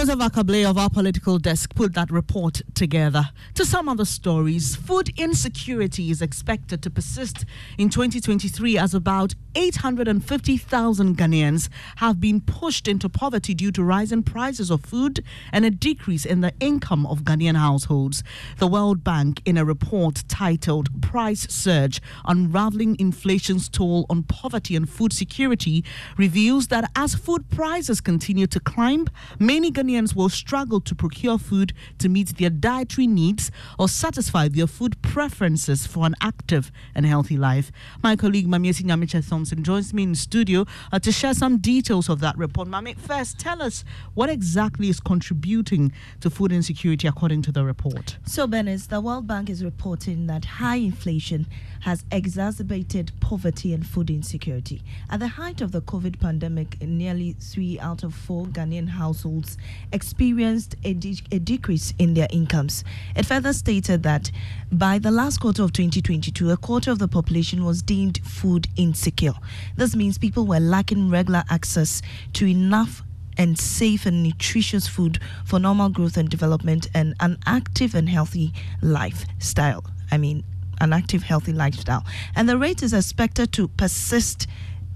Joseph 0.00 0.20
Ackah-Blay 0.20 0.64
of 0.64 0.78
our 0.78 0.88
political 0.88 1.36
desk 1.36 1.74
put 1.74 1.92
that 1.92 2.10
report 2.10 2.62
together. 2.74 3.28
To 3.52 3.66
some 3.66 3.86
other 3.86 4.06
stories, 4.06 4.74
food 4.74 5.10
insecurity 5.18 6.10
is 6.10 6.22
expected 6.22 6.82
to 6.82 6.88
persist 6.88 7.44
in 7.76 7.90
2023 7.90 8.78
as 8.78 8.94
about 8.94 9.34
850,000 9.54 11.18
Ghanaians 11.18 11.68
have 11.96 12.18
been 12.18 12.40
pushed 12.40 12.88
into 12.88 13.10
poverty 13.10 13.52
due 13.52 13.72
to 13.72 13.84
rising 13.84 14.22
prices 14.22 14.70
of 14.70 14.82
food 14.86 15.22
and 15.52 15.66
a 15.66 15.70
decrease 15.70 16.24
in 16.24 16.40
the 16.40 16.54
income 16.60 17.04
of 17.04 17.24
Ghanaian 17.24 17.56
households. 17.56 18.22
The 18.56 18.68
World 18.68 19.04
Bank, 19.04 19.42
in 19.44 19.58
a 19.58 19.66
report 19.66 20.22
titled 20.28 21.02
Price 21.02 21.46
Surge 21.52 22.00
Unraveling 22.24 22.96
Inflation's 22.98 23.68
Toll 23.68 24.06
on 24.08 24.22
Poverty 24.22 24.76
and 24.76 24.88
Food 24.88 25.12
Security, 25.12 25.84
reveals 26.16 26.68
that 26.68 26.90
as 26.96 27.14
food 27.14 27.50
prices 27.50 28.00
continue 28.00 28.46
to 28.46 28.60
climb, 28.60 29.06
many 29.38 29.70
Ghanaians 29.90 30.14
will 30.14 30.28
struggle 30.28 30.80
to 30.80 30.94
procure 30.94 31.38
food 31.38 31.72
to 31.98 32.08
meet 32.08 32.36
their 32.38 32.50
dietary 32.50 33.06
needs 33.06 33.50
or 33.78 33.88
satisfy 33.88 34.48
their 34.48 34.66
food 34.66 35.00
preferences 35.02 35.86
for 35.86 36.06
an 36.06 36.14
active 36.20 36.70
and 36.94 37.04
healthy 37.04 37.36
life. 37.36 37.72
My 38.02 38.16
colleague 38.16 38.46
Mamiesi 38.46 38.82
Nyamicha 38.82 39.28
Thompson 39.28 39.64
joins 39.64 39.92
me 39.92 40.04
in 40.04 40.14
studio 40.14 40.66
uh, 40.92 40.98
to 41.00 41.10
share 41.10 41.34
some 41.34 41.58
details 41.58 42.08
of 42.08 42.20
that 42.20 42.36
report. 42.38 42.68
Mami, 42.68 42.96
first, 42.96 43.38
tell 43.38 43.62
us 43.62 43.84
what 44.14 44.30
exactly 44.30 44.88
is 44.88 45.00
contributing 45.00 45.92
to 46.20 46.30
food 46.30 46.52
insecurity 46.52 47.08
according 47.08 47.42
to 47.42 47.52
the 47.52 47.64
report. 47.64 48.18
So, 48.24 48.46
Benes, 48.46 48.86
the 48.86 49.00
World 49.00 49.26
Bank 49.26 49.50
is 49.50 49.64
reporting 49.64 50.26
that 50.28 50.44
high 50.44 50.76
inflation 50.76 51.46
has 51.80 52.04
exacerbated 52.10 53.12
poverty 53.20 53.72
and 53.72 53.86
food 53.86 54.10
insecurity. 54.10 54.82
At 55.08 55.20
the 55.20 55.28
height 55.28 55.60
of 55.60 55.72
the 55.72 55.80
COVID 55.80 56.20
pandemic, 56.20 56.80
nearly 56.80 57.32
three 57.32 57.78
out 57.80 58.02
of 58.02 58.14
four 58.14 58.46
Ghanaian 58.46 58.88
households 58.88 59.56
experienced 59.92 60.76
a, 60.84 60.94
de- 60.94 61.22
a 61.32 61.38
decrease 61.38 61.94
in 61.98 62.14
their 62.14 62.28
incomes. 62.30 62.84
It 63.16 63.26
further 63.26 63.52
stated 63.52 64.02
that 64.02 64.30
by 64.70 64.98
the 64.98 65.10
last 65.10 65.38
quarter 65.40 65.62
of 65.62 65.72
2022, 65.72 66.50
a 66.50 66.56
quarter 66.56 66.90
of 66.90 66.98
the 66.98 67.08
population 67.08 67.64
was 67.64 67.82
deemed 67.82 68.18
food 68.24 68.68
insecure. 68.76 69.34
This 69.76 69.96
means 69.96 70.18
people 70.18 70.46
were 70.46 70.60
lacking 70.60 71.10
regular 71.10 71.44
access 71.50 72.02
to 72.34 72.46
enough 72.46 73.02
and 73.38 73.58
safe 73.58 74.04
and 74.04 74.22
nutritious 74.22 74.86
food 74.86 75.18
for 75.46 75.58
normal 75.58 75.88
growth 75.88 76.16
and 76.18 76.28
development 76.28 76.88
and 76.94 77.14
an 77.20 77.38
active 77.46 77.94
and 77.94 78.08
healthy 78.08 78.52
lifestyle. 78.82 79.84
I 80.12 80.18
mean, 80.18 80.44
an 80.80 80.92
active, 80.92 81.22
healthy 81.22 81.52
lifestyle. 81.52 82.04
And 82.34 82.48
the 82.48 82.58
rate 82.58 82.82
is 82.82 82.92
expected 82.92 83.52
to 83.52 83.68
persist 83.68 84.46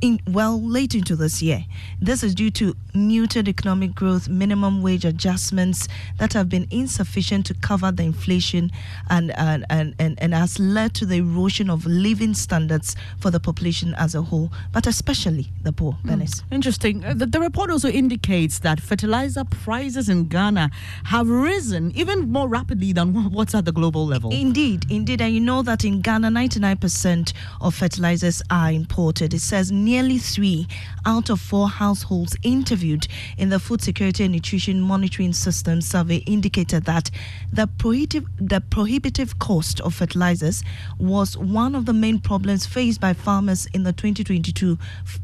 in 0.00 0.20
well 0.28 0.60
late 0.60 0.94
into 0.94 1.16
this 1.16 1.42
year. 1.42 1.64
This 2.00 2.22
is 2.22 2.34
due 2.34 2.50
to 2.52 2.74
muted 2.94 3.48
economic 3.48 3.94
growth, 3.94 4.28
minimum 4.28 4.82
wage 4.82 5.04
adjustments 5.04 5.88
that 6.18 6.32
have 6.32 6.48
been 6.48 6.66
insufficient 6.70 7.46
to 7.46 7.54
cover 7.54 7.90
the 7.90 8.02
inflation 8.02 8.70
and 9.10 9.30
and, 9.36 9.64
and, 9.70 9.94
and, 9.98 10.20
and 10.20 10.34
has 10.34 10.58
led 10.58 10.94
to 10.94 11.06
the 11.06 11.16
erosion 11.16 11.70
of 11.70 11.86
living 11.86 12.34
standards 12.34 12.96
for 13.18 13.30
the 13.30 13.40
population 13.40 13.94
as 13.94 14.14
a 14.14 14.22
whole, 14.22 14.50
but 14.72 14.86
especially 14.86 15.50
the 15.62 15.72
poor. 15.72 15.96
Mm. 16.04 16.14
Interesting. 16.50 17.04
Uh, 17.04 17.14
the, 17.14 17.26
the 17.26 17.40
report 17.40 17.70
also 17.70 17.88
indicates 17.88 18.60
that 18.60 18.80
fertilizer 18.80 19.44
prices 19.44 20.08
in 20.08 20.28
Ghana 20.28 20.70
have 21.04 21.28
risen 21.28 21.92
even 21.96 22.30
more 22.30 22.48
rapidly 22.48 22.92
than 22.92 23.30
what's 23.32 23.54
at 23.54 23.64
the 23.64 23.72
global 23.72 24.06
level. 24.06 24.30
Indeed, 24.32 24.86
indeed. 24.90 25.20
And 25.20 25.34
you 25.34 25.40
know 25.40 25.62
that 25.62 25.84
in 25.84 26.00
Ghana, 26.00 26.28
99% 26.28 27.32
of 27.60 27.74
fertilizers 27.74 28.42
are 28.50 28.70
imported. 28.70 29.34
It 29.34 29.40
says 29.40 29.72
nearly 29.84 30.16
three 30.18 30.66
out 31.06 31.28
of 31.28 31.38
four 31.38 31.68
households 31.68 32.34
interviewed 32.42 33.06
in 33.36 33.50
the 33.50 33.58
Food 33.58 33.82
Security 33.82 34.24
and 34.24 34.32
Nutrition 34.32 34.80
Monitoring 34.80 35.34
System 35.34 35.82
survey 35.82 36.16
indicated 36.26 36.84
that 36.84 37.10
the 37.52 37.66
prohibitive, 37.66 38.26
the 38.40 38.62
prohibitive 38.62 39.38
cost 39.38 39.80
of 39.82 39.94
fertilizers 39.94 40.64
was 40.98 41.36
one 41.36 41.74
of 41.74 41.84
the 41.84 41.92
main 41.92 42.18
problems 42.18 42.64
faced 42.64 43.00
by 43.00 43.12
farmers 43.12 43.66
in 43.74 43.82
the 43.82 43.92
2022 43.92 44.78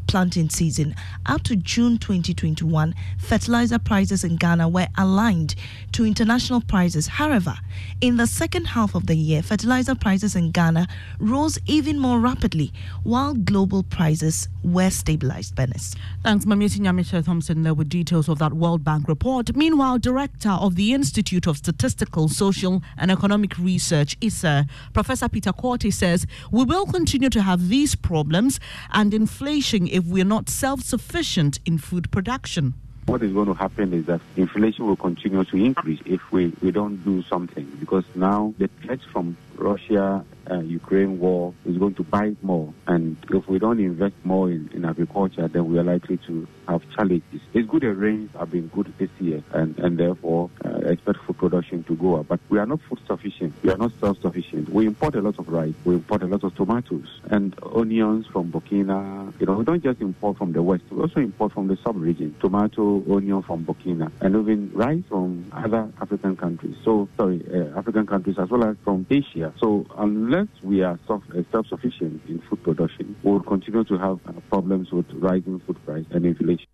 planting 0.06 0.50
season. 0.50 0.94
Up 1.26 1.42
to 1.44 1.56
June 1.56 1.96
2021, 1.96 2.94
fertilizer 3.18 3.78
prices 3.78 4.24
in 4.24 4.36
Ghana 4.36 4.68
were 4.68 4.88
aligned 4.98 5.54
to 5.92 6.04
international 6.04 6.60
prices. 6.60 7.06
However, 7.06 7.54
in 8.00 8.16
the 8.16 8.26
second 8.26 8.66
half 8.66 8.94
of 8.94 9.06
the 9.06 9.14
year, 9.14 9.42
fertilizer 9.42 9.94
prices 9.94 10.36
in 10.36 10.50
Ghana 10.50 10.86
rose 11.18 11.58
even 11.66 11.98
more 11.98 12.20
rapidly, 12.20 12.72
while 13.02 13.32
global 13.34 13.82
prices 13.82 14.48
were 14.62 14.90
stabilized. 14.90 15.54
Benes. 15.54 15.94
Thanks, 16.22 16.44
Mamieti 16.44 16.78
Nyamisha 16.80 17.24
Thompson, 17.24 17.62
there 17.62 17.74
were 17.74 17.84
details 17.84 18.28
of 18.28 18.38
that 18.38 18.52
World 18.52 18.84
Bank 18.84 19.08
report. 19.08 19.54
Meanwhile, 19.56 19.98
Director 19.98 20.50
of 20.50 20.76
the 20.76 20.92
Institute 20.92 21.46
of 21.46 21.56
Statistical, 21.56 22.28
Social 22.28 22.82
and 22.96 23.10
Economic 23.10 23.58
Research, 23.58 24.16
ISSER, 24.20 24.66
Professor 24.92 25.28
Peter 25.28 25.52
Quartey 25.52 25.92
says 25.92 26.26
we 26.50 26.64
will 26.64 26.86
continue 26.86 27.30
to 27.30 27.42
have 27.42 27.68
these 27.68 27.94
problems 27.94 28.60
and 28.92 29.14
inflation 29.14 29.86
if 29.88 30.04
we're 30.04 30.24
not 30.24 30.48
self 30.48 30.80
sufficient 30.82 31.58
in 31.64 31.78
food 31.78 32.10
production 32.10 32.74
what 33.06 33.22
is 33.22 33.32
going 33.32 33.46
to 33.46 33.54
happen 33.54 33.92
is 33.92 34.06
that 34.06 34.20
inflation 34.36 34.86
will 34.86 34.94
continue 34.94 35.44
to 35.44 35.56
increase 35.56 36.00
if 36.04 36.20
we, 36.30 36.52
we 36.62 36.70
don't 36.70 37.02
do 37.04 37.22
something 37.24 37.64
because 37.80 38.04
now 38.14 38.54
the 38.58 38.68
threats 38.82 39.02
from 39.04 39.36
Russia 39.60 40.24
uh, 40.50 40.60
Ukraine 40.60 41.18
war 41.20 41.54
is 41.64 41.78
going 41.78 41.94
to 41.94 42.02
bite 42.02 42.42
more. 42.42 42.72
And 42.86 43.16
if 43.30 43.48
we 43.48 43.58
don't 43.58 43.78
invest 43.78 44.14
more 44.24 44.50
in, 44.50 44.68
in 44.74 44.84
agriculture, 44.84 45.48
then 45.48 45.70
we 45.70 45.78
are 45.78 45.84
likely 45.84 46.16
to 46.26 46.46
have 46.68 46.82
challenges. 46.96 47.40
It's 47.54 47.68
good 47.68 47.82
the 47.82 47.94
rains 47.94 48.30
have 48.38 48.50
been 48.50 48.68
good 48.68 48.92
this 48.98 49.10
year, 49.20 49.42
and, 49.52 49.78
and 49.78 49.98
therefore 49.98 50.50
uh, 50.64 50.78
expect 50.92 51.18
food 51.26 51.38
production 51.38 51.84
to 51.84 51.96
go 51.96 52.16
up. 52.16 52.28
But 52.28 52.40
we 52.48 52.58
are 52.58 52.66
not 52.66 52.80
food 52.88 53.00
sufficient. 53.06 53.54
We 53.62 53.70
are 53.70 53.76
not 53.76 53.92
self-sufficient. 54.00 54.68
We 54.68 54.86
import 54.86 55.14
a 55.14 55.20
lot 55.20 55.38
of 55.38 55.48
rice. 55.48 55.74
We 55.84 55.94
import 55.94 56.22
a 56.22 56.26
lot 56.26 56.44
of 56.44 56.54
tomatoes 56.56 57.20
and 57.30 57.54
onions 57.74 58.26
from 58.26 58.50
Burkina. 58.52 59.32
You 59.40 59.46
know, 59.46 59.54
we 59.54 59.64
don't 59.64 59.82
just 59.82 60.00
import 60.00 60.38
from 60.38 60.52
the 60.52 60.62
west. 60.62 60.84
We 60.90 61.00
also 61.00 61.20
import 61.20 61.52
from 61.52 61.68
the 61.68 61.76
sub-region. 61.84 62.36
Tomato, 62.40 63.02
onion 63.14 63.42
from 63.42 63.64
Burkina, 63.64 64.10
and 64.20 64.36
even 64.36 64.70
rice 64.74 65.02
from 65.08 65.50
other 65.52 65.92
African 66.00 66.36
countries. 66.36 66.76
So, 66.84 67.08
sorry, 67.16 67.44
uh, 67.52 67.78
African 67.78 68.06
countries 68.06 68.36
as 68.38 68.50
well 68.50 68.64
as 68.64 68.76
from 68.84 69.06
Asia. 69.10 69.49
So 69.58 69.86
unless 69.98 70.48
we 70.62 70.82
are 70.82 70.98
uh, 71.08 71.18
self-sufficient 71.50 72.22
in 72.28 72.42
food 72.48 72.62
production, 72.62 73.16
we 73.22 73.32
will 73.32 73.42
continue 73.42 73.84
to 73.84 73.98
have 73.98 74.18
uh, 74.26 74.32
problems 74.48 74.92
with 74.92 75.06
rising 75.12 75.60
food 75.66 75.84
price 75.84 76.04
and 76.10 76.24
inflation. 76.24 76.66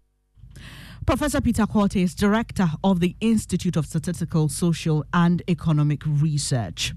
Professor 1.06 1.40
Peter 1.40 1.66
is 1.94 2.14
director 2.14 2.66
of 2.82 2.98
the 2.98 3.14
Institute 3.20 3.76
of 3.76 3.86
Statistical, 3.86 4.48
Social 4.48 5.04
and 5.14 5.40
Economic 5.48 6.02
Research. 6.04 6.94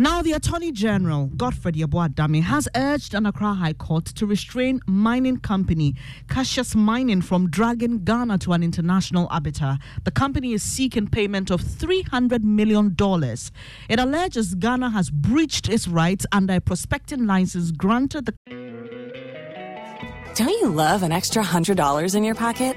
Now, 0.00 0.22
the 0.22 0.30
Attorney 0.30 0.70
General, 0.70 1.26
Godfred 1.26 1.74
Yeboah-Dame, 1.74 2.42
has 2.42 2.68
urged 2.76 3.14
an 3.14 3.26
Accra 3.26 3.54
High 3.54 3.72
Court 3.72 4.04
to 4.04 4.26
restrain 4.26 4.80
mining 4.86 5.38
company 5.38 5.96
Cassius 6.28 6.76
Mining 6.76 7.20
from 7.20 7.50
dragging 7.50 8.04
Ghana 8.04 8.38
to 8.38 8.52
an 8.52 8.62
international 8.62 9.26
arbiter. 9.28 9.76
The 10.04 10.12
company 10.12 10.52
is 10.52 10.62
seeking 10.62 11.08
payment 11.08 11.50
of 11.50 11.60
$300 11.62 12.44
million. 12.44 12.94
It 13.88 13.98
alleges 13.98 14.54
Ghana 14.54 14.90
has 14.90 15.10
breached 15.10 15.68
its 15.68 15.88
rights 15.88 16.24
under 16.30 16.54
a 16.54 16.60
prospecting 16.60 17.26
license 17.26 17.72
granted 17.72 18.26
the. 18.26 18.34
Don't 20.36 20.60
you 20.60 20.68
love 20.68 21.02
an 21.02 21.10
extra 21.10 21.42
$100 21.42 22.14
in 22.14 22.22
your 22.22 22.36
pocket? 22.36 22.76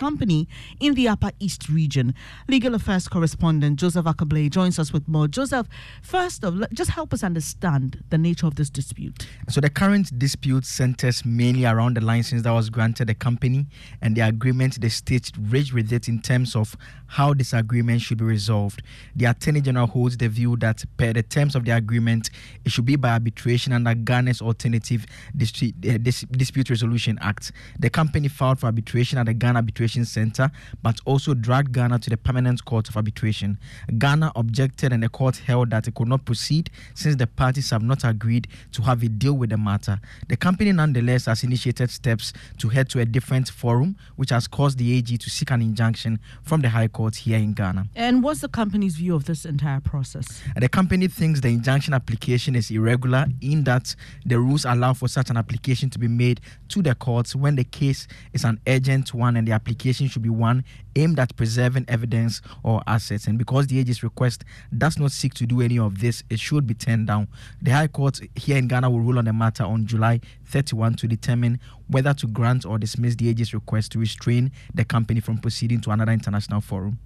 Company 0.00 0.48
in 0.80 0.94
the 0.94 1.06
Upper 1.06 1.30
East 1.38 1.68
region. 1.68 2.14
Legal 2.48 2.74
Affairs 2.74 3.06
correspondent 3.06 3.78
Joseph 3.78 4.06
Ackah-Blay 4.06 4.48
joins 4.48 4.78
us 4.78 4.94
with 4.94 5.06
more. 5.06 5.28
Joseph, 5.28 5.68
first 6.02 6.42
of 6.42 6.54
all, 6.54 6.66
just 6.72 6.90
help 6.90 7.12
us 7.12 7.22
understand 7.22 8.02
the 8.08 8.16
nature 8.16 8.46
of 8.46 8.54
this 8.54 8.70
dispute. 8.70 9.26
So 9.50 9.60
the 9.60 9.68
current 9.68 10.18
dispute 10.18 10.64
centers 10.64 11.26
mainly 11.26 11.66
around 11.66 11.98
the 11.98 12.00
license 12.00 12.42
that 12.44 12.52
was 12.52 12.70
granted 12.70 13.08
the 13.08 13.14
company 13.14 13.66
and 14.00 14.16
the 14.16 14.22
agreement 14.22 14.80
the 14.80 14.88
state 14.88 15.30
reached 15.38 15.74
with 15.74 15.92
it 15.92 16.08
in 16.08 16.22
terms 16.22 16.56
of 16.56 16.76
how 17.06 17.34
this 17.34 17.52
agreement 17.52 18.00
should 18.00 18.18
be 18.18 18.24
resolved. 18.24 18.82
The 19.16 19.26
Attorney 19.26 19.60
General 19.60 19.86
holds 19.86 20.16
the 20.16 20.28
view 20.28 20.56
that 20.58 20.82
per 20.96 21.12
the 21.12 21.24
terms 21.24 21.54
of 21.56 21.64
the 21.64 21.72
agreement, 21.72 22.30
it 22.64 22.70
should 22.72 22.86
be 22.86 22.96
by 22.96 23.10
arbitration 23.10 23.72
under 23.72 23.94
Ghana's 23.94 24.40
Alternative 24.40 25.04
Dispute 25.36 25.74
eh, 25.84 26.70
Resolution 26.70 27.18
Act. 27.20 27.52
The 27.78 27.90
company 27.90 28.28
filed 28.28 28.60
for 28.60 28.66
arbitration 28.66 29.18
at 29.18 29.26
the 29.26 29.34
Ghana 29.34 29.56
Arbitration 29.58 29.89
Center, 30.04 30.50
but 30.82 31.00
also 31.04 31.34
dragged 31.34 31.72
Ghana 31.72 31.98
to 32.00 32.10
the 32.10 32.16
Permanent 32.16 32.64
Court 32.64 32.88
of 32.88 32.96
Arbitration. 32.96 33.58
Ghana 33.98 34.32
objected, 34.36 34.92
and 34.92 35.02
the 35.02 35.08
court 35.08 35.36
held 35.36 35.70
that 35.70 35.88
it 35.88 35.94
could 35.94 36.08
not 36.08 36.24
proceed 36.24 36.70
since 36.94 37.16
the 37.16 37.26
parties 37.26 37.70
have 37.70 37.82
not 37.82 38.04
agreed 38.04 38.48
to 38.72 38.82
have 38.82 39.02
a 39.02 39.08
deal 39.08 39.34
with 39.34 39.50
the 39.50 39.56
matter. 39.56 40.00
The 40.28 40.36
company 40.36 40.72
nonetheless 40.72 41.26
has 41.26 41.42
initiated 41.44 41.90
steps 41.90 42.32
to 42.58 42.68
head 42.68 42.88
to 42.90 43.00
a 43.00 43.04
different 43.04 43.48
forum, 43.48 43.96
which 44.16 44.30
has 44.30 44.46
caused 44.46 44.78
the 44.78 44.96
AG 44.96 45.16
to 45.16 45.30
seek 45.30 45.50
an 45.50 45.62
injunction 45.62 46.18
from 46.42 46.60
the 46.60 46.68
High 46.68 46.88
Court 46.88 47.16
here 47.16 47.38
in 47.38 47.52
Ghana. 47.52 47.86
And 47.94 48.22
what's 48.22 48.40
the 48.40 48.48
company's 48.48 48.96
view 48.96 49.14
of 49.14 49.24
this 49.24 49.44
entire 49.44 49.80
process? 49.80 50.42
The 50.56 50.68
company 50.68 51.08
thinks 51.08 51.40
the 51.40 51.48
injunction 51.48 51.94
application 51.94 52.54
is 52.54 52.70
irregular 52.70 53.26
in 53.40 53.64
that 53.64 53.94
the 54.24 54.38
rules 54.38 54.64
allow 54.64 54.92
for 54.92 55.08
such 55.08 55.30
an 55.30 55.36
application 55.36 55.90
to 55.90 55.98
be 55.98 56.08
made 56.08 56.40
to 56.68 56.82
the 56.82 56.94
courts 56.94 57.34
when 57.34 57.56
the 57.56 57.64
case 57.64 58.06
is 58.32 58.44
an 58.44 58.60
urgent 58.66 59.12
one 59.14 59.36
and 59.36 59.46
the 59.46 59.52
application 59.52 59.69
should 59.78 60.22
be 60.22 60.28
one 60.30 60.64
aimed 60.96 61.18
at 61.18 61.36
preserving 61.36 61.84
evidence 61.88 62.40
or 62.62 62.82
assets. 62.86 63.26
And 63.26 63.38
because 63.38 63.66
the 63.66 63.78
AG's 63.78 64.02
request 64.02 64.44
does 64.76 64.98
not 64.98 65.12
seek 65.12 65.34
to 65.34 65.46
do 65.46 65.60
any 65.60 65.78
of 65.78 66.00
this, 66.00 66.22
it 66.30 66.40
should 66.40 66.66
be 66.66 66.74
turned 66.74 67.06
down. 67.06 67.28
The 67.62 67.70
High 67.70 67.88
Court 67.88 68.20
here 68.34 68.56
in 68.56 68.68
Ghana 68.68 68.90
will 68.90 69.00
rule 69.00 69.18
on 69.18 69.24
the 69.24 69.32
matter 69.32 69.64
on 69.64 69.86
July 69.86 70.20
31 70.46 70.94
to 70.94 71.06
determine 71.06 71.60
whether 71.88 72.14
to 72.14 72.26
grant 72.26 72.64
or 72.64 72.78
dismiss 72.78 73.16
the 73.16 73.28
AG's 73.28 73.54
request 73.54 73.92
to 73.92 73.98
restrain 73.98 74.52
the 74.74 74.84
company 74.84 75.20
from 75.20 75.38
proceeding 75.38 75.80
to 75.80 75.90
another 75.90 76.12
international 76.12 76.60
forum. 76.60 76.98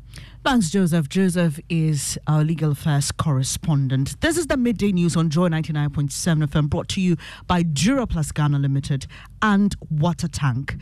Thanks, 0.44 0.70
Joseph. 0.70 1.08
Joseph 1.08 1.58
is 1.68 2.18
our 2.26 2.44
legal 2.44 2.72
affairs 2.72 3.10
correspondent. 3.10 4.20
This 4.20 4.36
is 4.36 4.46
the 4.46 4.56
midday 4.56 4.92
news 4.92 5.16
on 5.16 5.30
Joy 5.30 5.48
99.7 5.48 6.46
FM 6.46 6.68
brought 6.68 6.88
to 6.90 7.00
you 7.00 7.16
by 7.46 7.62
Duraplast 7.62 8.34
Ghana 8.34 8.58
Limited 8.58 9.06
and 9.42 9.74
Water 9.90 10.28
Tank. 10.28 10.76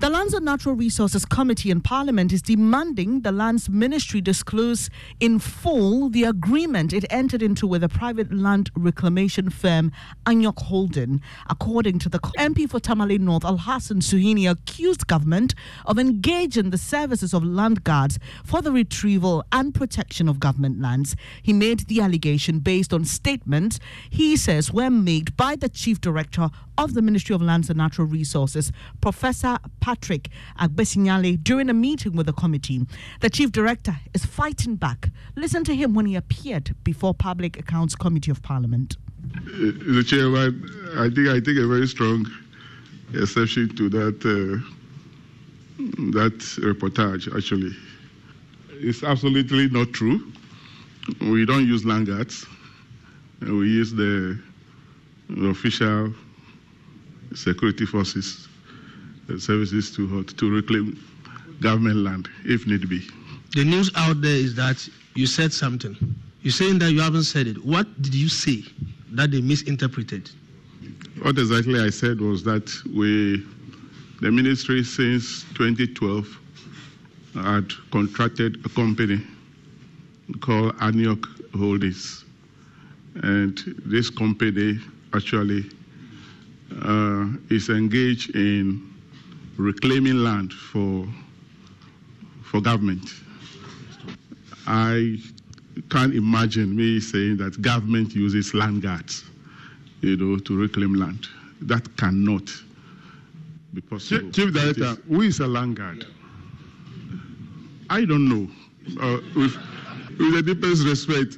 The 0.00 0.08
Lands 0.08 0.32
and 0.32 0.46
Natural 0.46 0.74
Resources 0.74 1.26
Committee 1.26 1.70
in 1.70 1.82
Parliament 1.82 2.32
is 2.32 2.40
demanding 2.40 3.20
the 3.20 3.30
Lands 3.30 3.68
Ministry 3.68 4.22
disclose 4.22 4.88
in 5.20 5.38
full 5.38 6.08
the 6.08 6.24
agreement 6.24 6.94
it 6.94 7.04
entered 7.10 7.42
into 7.42 7.66
with 7.66 7.82
the 7.82 7.88
private 7.90 8.32
land 8.32 8.70
reclamation 8.74 9.50
firm 9.50 9.92
Anyok 10.24 10.58
Holden. 10.62 11.20
According 11.50 11.98
to 11.98 12.08
the 12.08 12.18
MP 12.38 12.66
for 12.66 12.80
Tamale 12.80 13.18
North, 13.18 13.44
Al 13.44 13.58
Hassan 13.58 14.00
Suhuyini, 14.00 14.50
accused 14.50 15.06
government 15.06 15.54
of 15.84 15.98
engaging 15.98 16.70
the 16.70 16.78
services 16.78 17.34
of 17.34 17.44
land 17.44 17.84
guards 17.84 18.18
for 18.42 18.62
the 18.62 18.72
retrieval 18.72 19.44
and 19.52 19.74
protection 19.74 20.30
of 20.30 20.40
government 20.40 20.80
lands. 20.80 21.14
He 21.42 21.52
made 21.52 21.80
the 21.80 22.00
allegation 22.00 22.60
based 22.60 22.94
on 22.94 23.04
statements 23.04 23.78
he 24.08 24.38
says 24.38 24.72
were 24.72 24.88
made 24.88 25.36
by 25.36 25.56
the 25.56 25.68
chief 25.68 26.00
director 26.00 26.48
of 26.80 26.94
the 26.94 27.02
Ministry 27.02 27.34
of 27.34 27.42
Lands 27.42 27.68
and 27.68 27.76
Natural 27.76 28.06
Resources, 28.06 28.72
Professor 29.02 29.58
Patrick 29.80 30.30
Agbesi-Nyale, 30.58 31.44
during 31.44 31.68
a 31.68 31.74
meeting 31.74 32.16
with 32.16 32.24
the 32.24 32.32
committee. 32.32 32.86
The 33.20 33.28
chief 33.28 33.52
director 33.52 33.98
is 34.14 34.24
fighting 34.24 34.76
back. 34.76 35.10
Listen 35.36 35.62
to 35.64 35.76
him 35.76 35.92
when 35.92 36.06
he 36.06 36.16
appeared 36.16 36.74
before 36.82 37.12
Public 37.12 37.58
Accounts 37.58 37.94
Committee 37.94 38.30
of 38.30 38.42
Parliament. 38.42 38.96
Uh, 39.36 39.72
the 39.94 40.02
chairman, 40.06 40.64
I 40.96 41.10
think 41.10 41.28
I 41.28 41.38
take 41.40 41.58
a 41.58 41.66
very 41.66 41.86
strong 41.86 42.26
exception 43.12 43.76
to 43.76 43.90
that 43.90 44.16
uh, 44.24 44.64
that 46.12 46.38
reportage. 46.62 47.36
Actually, 47.36 47.76
it's 48.70 49.02
absolutely 49.02 49.68
not 49.68 49.92
true. 49.92 50.32
We 51.20 51.44
don't 51.44 51.66
use 51.66 51.84
land 51.84 52.06
guards. 52.06 52.46
We 53.42 53.68
use 53.68 53.92
the, 53.92 54.38
the 55.28 55.48
official 55.48 56.14
security 57.34 57.86
forces 57.86 58.48
uh, 59.30 59.38
services 59.38 59.94
to, 59.94 60.22
to 60.24 60.50
reclaim 60.50 60.98
government 61.60 61.96
land 61.96 62.28
if 62.44 62.66
need 62.66 62.88
be. 62.88 63.06
The 63.54 63.64
news 63.64 63.90
out 63.96 64.20
there 64.20 64.34
is 64.34 64.54
that 64.56 64.88
you 65.14 65.26
said 65.26 65.52
something. 65.52 65.96
You're 66.42 66.52
saying 66.52 66.78
that 66.78 66.92
you 66.92 67.00
haven't 67.00 67.24
said 67.24 67.46
it. 67.46 67.64
What 67.64 68.00
did 68.00 68.14
you 68.14 68.28
say 68.28 68.64
that 69.12 69.30
they 69.30 69.40
misinterpreted? 69.40 70.30
What 71.22 71.38
exactly 71.38 71.80
I 71.80 71.90
said 71.90 72.20
was 72.20 72.42
that 72.44 72.72
we, 72.94 73.44
the 74.20 74.30
ministry 74.30 74.82
since 74.82 75.44
2012, 75.54 76.38
had 77.34 77.70
contracted 77.90 78.64
a 78.64 78.68
company 78.70 79.20
called 80.40 80.76
Anyok 80.78 81.26
Holdings. 81.58 82.24
And 83.22 83.58
this 83.84 84.08
company 84.08 84.78
actually 85.12 85.70
uh, 86.82 87.26
is 87.50 87.68
engaged 87.68 88.34
in 88.34 88.92
reclaiming 89.56 90.22
land 90.24 90.52
for 90.52 91.06
for 92.44 92.60
government. 92.60 93.08
I 94.66 95.18
can't 95.90 96.14
imagine 96.14 96.74
me 96.76 97.00
saying 97.00 97.36
that 97.38 97.60
government 97.62 98.14
uses 98.14 98.54
land 98.54 98.82
guards, 98.82 99.24
you 100.00 100.16
know, 100.16 100.38
to 100.38 100.56
reclaim 100.56 100.94
land. 100.94 101.26
That 101.62 101.96
cannot 101.96 102.50
be 103.74 103.80
possible. 103.80 104.30
Chief 104.30 104.52
Director, 104.52 104.96
who 105.08 105.22
is 105.22 105.40
a 105.40 105.46
land 105.46 105.76
guard? 105.76 106.06
I 107.88 108.04
don't 108.04 108.28
know. 108.28 108.48
Uh, 109.00 109.20
with, 109.36 109.56
with 110.18 110.34
the 110.34 110.42
deepest 110.42 110.84
respect, 110.84 111.36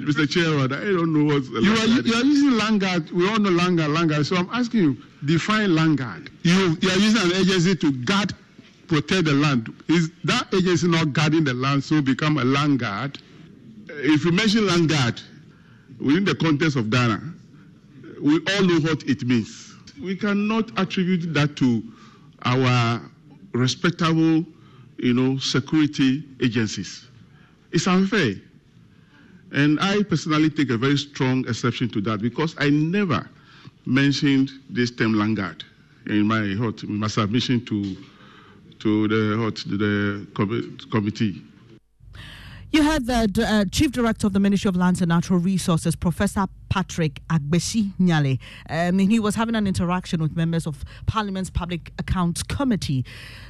Mr. 0.00 0.28
Chairman, 0.28 0.72
I 0.72 0.84
don't 0.84 1.12
know 1.12 1.34
what. 1.34 1.44
You 1.44 1.72
are, 1.72 1.86
you 1.86 2.14
are 2.14 2.24
using 2.24 2.52
land 2.52 2.80
guard. 2.80 3.10
We 3.10 3.28
all 3.28 3.38
know 3.38 3.50
land 3.50 3.78
guard. 3.78 4.26
So 4.26 4.36
I'm 4.36 4.48
asking 4.52 4.80
you, 4.80 4.96
define 5.24 5.74
land 5.74 5.98
guard. 5.98 6.30
You, 6.42 6.76
you 6.80 6.90
are 6.90 6.98
using 6.98 7.30
an 7.30 7.36
agency 7.36 7.74
to 7.76 7.92
guard, 7.92 8.32
protect 8.88 9.24
the 9.24 9.32
land. 9.32 9.72
Is 9.88 10.10
that 10.24 10.52
agency 10.54 10.88
not 10.88 11.12
guarding 11.12 11.44
the 11.44 11.54
land, 11.54 11.82
so 11.84 12.00
become 12.02 12.38
a 12.38 12.44
land 12.44 12.80
guard? 12.80 13.18
If 13.88 14.24
you 14.24 14.32
mention 14.32 14.66
land 14.66 14.88
guard 14.88 15.20
within 15.98 16.24
the 16.24 16.34
context 16.34 16.76
of 16.76 16.90
Ghana, 16.90 17.34
we 18.20 18.40
all 18.54 18.62
know 18.64 18.80
what 18.80 19.02
it 19.04 19.24
means. 19.24 19.74
We 20.00 20.16
cannot 20.16 20.78
attribute 20.78 21.32
that 21.34 21.56
to 21.56 21.82
our 22.44 23.00
respectable, 23.52 24.44
you 24.98 25.14
know, 25.14 25.38
security 25.38 26.24
agencies. 26.42 27.06
It's 27.72 27.86
unfair. 27.86 28.34
And 29.56 29.80
I 29.80 30.02
personally 30.02 30.50
take 30.50 30.68
a 30.68 30.76
very 30.76 30.98
strong 30.98 31.48
exception 31.48 31.88
to 31.90 32.00
that 32.02 32.20
because 32.20 32.54
I 32.58 32.68
never 32.68 33.26
mentioned 33.86 34.50
this 34.68 34.90
term 34.90 35.14
land 35.14 35.38
guard 35.38 35.64
in 36.06 36.26
my, 36.28 36.42
my 36.86 37.06
submission 37.08 37.64
to, 37.64 37.96
to 38.80 39.08
the, 39.08 39.36
hot, 39.38 39.54
the 39.66 40.26
committee. 40.90 41.42
You 42.72 42.82
heard 42.82 43.06
the 43.06 43.46
uh, 43.46 43.64
Chief 43.70 43.92
Director 43.92 44.26
of 44.26 44.32
the 44.32 44.40
Ministry 44.40 44.68
of 44.68 44.76
Lands 44.76 45.00
and 45.00 45.08
Natural 45.08 45.38
Resources, 45.38 45.94
Professor 45.94 46.46
Patrick 46.68 47.22
Agbesi-Nyale. 47.28 48.38
Um, 48.68 48.98
he 48.98 49.18
was 49.20 49.34
having 49.36 49.54
an 49.54 49.66
interaction 49.66 50.20
with 50.20 50.36
members 50.36 50.66
of 50.66 50.84
Parliament's 51.06 51.48
Public 51.48 51.92
Accounts 51.98 52.42
Committee. 52.42 53.04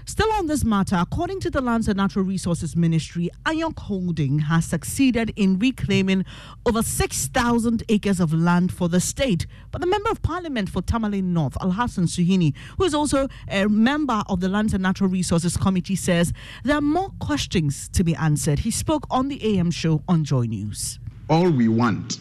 Still 0.05 0.31
on 0.35 0.47
this 0.47 0.65
matter, 0.65 0.97
according 0.97 1.41
to 1.41 1.51
the 1.51 1.61
Lands 1.61 1.89
and 1.89 1.97
Natural 1.97 2.25
Resources 2.25 2.77
Ministry, 2.77 3.31
Anyok 3.45 3.79
Holding 3.81 4.41
has 4.41 4.67
succeeded 4.67 5.33
in 5.35 5.59
reclaiming 5.59 6.25
over 6.65 6.83
6,000 6.83 7.83
acres 7.89 8.21
of 8.21 8.33
land 8.33 8.73
for 8.73 8.89
the 8.89 9.01
state. 9.01 9.47
But 9.73 9.81
the 9.81 9.87
Member 9.89 10.11
of 10.11 10.23
Parliament 10.23 10.69
for 10.69 10.83
Tamale 10.83 11.23
North, 11.23 11.57
Al 11.61 11.73
Hassan 11.73 12.05
Suhuyini, 12.05 12.55
who 12.79 12.85
is 12.85 12.95
also 12.95 13.29
a 13.49 13.67
member 13.67 14.23
of 14.29 14.41
the 14.41 14.49
Lands 14.49 14.75
and 14.75 14.83
Natural 14.83 15.11
Resources 15.11 15.57
Committee, 15.57 15.97
says 15.97 16.33
there 16.63 16.77
are 16.77 16.83
more 16.83 17.11
questions 17.19 17.89
to 17.89 18.05
be 18.05 18.15
answered. 18.15 18.61
He 18.61 18.71
spoke 18.71 19.06
on 19.11 19.29
the 19.29 19.59
AM 19.59 19.71
show 19.71 20.03
on 20.09 20.25
Joy 20.25 20.45
News. 20.47 20.99
All 21.29 21.51
we 21.51 21.69
want 21.69 22.19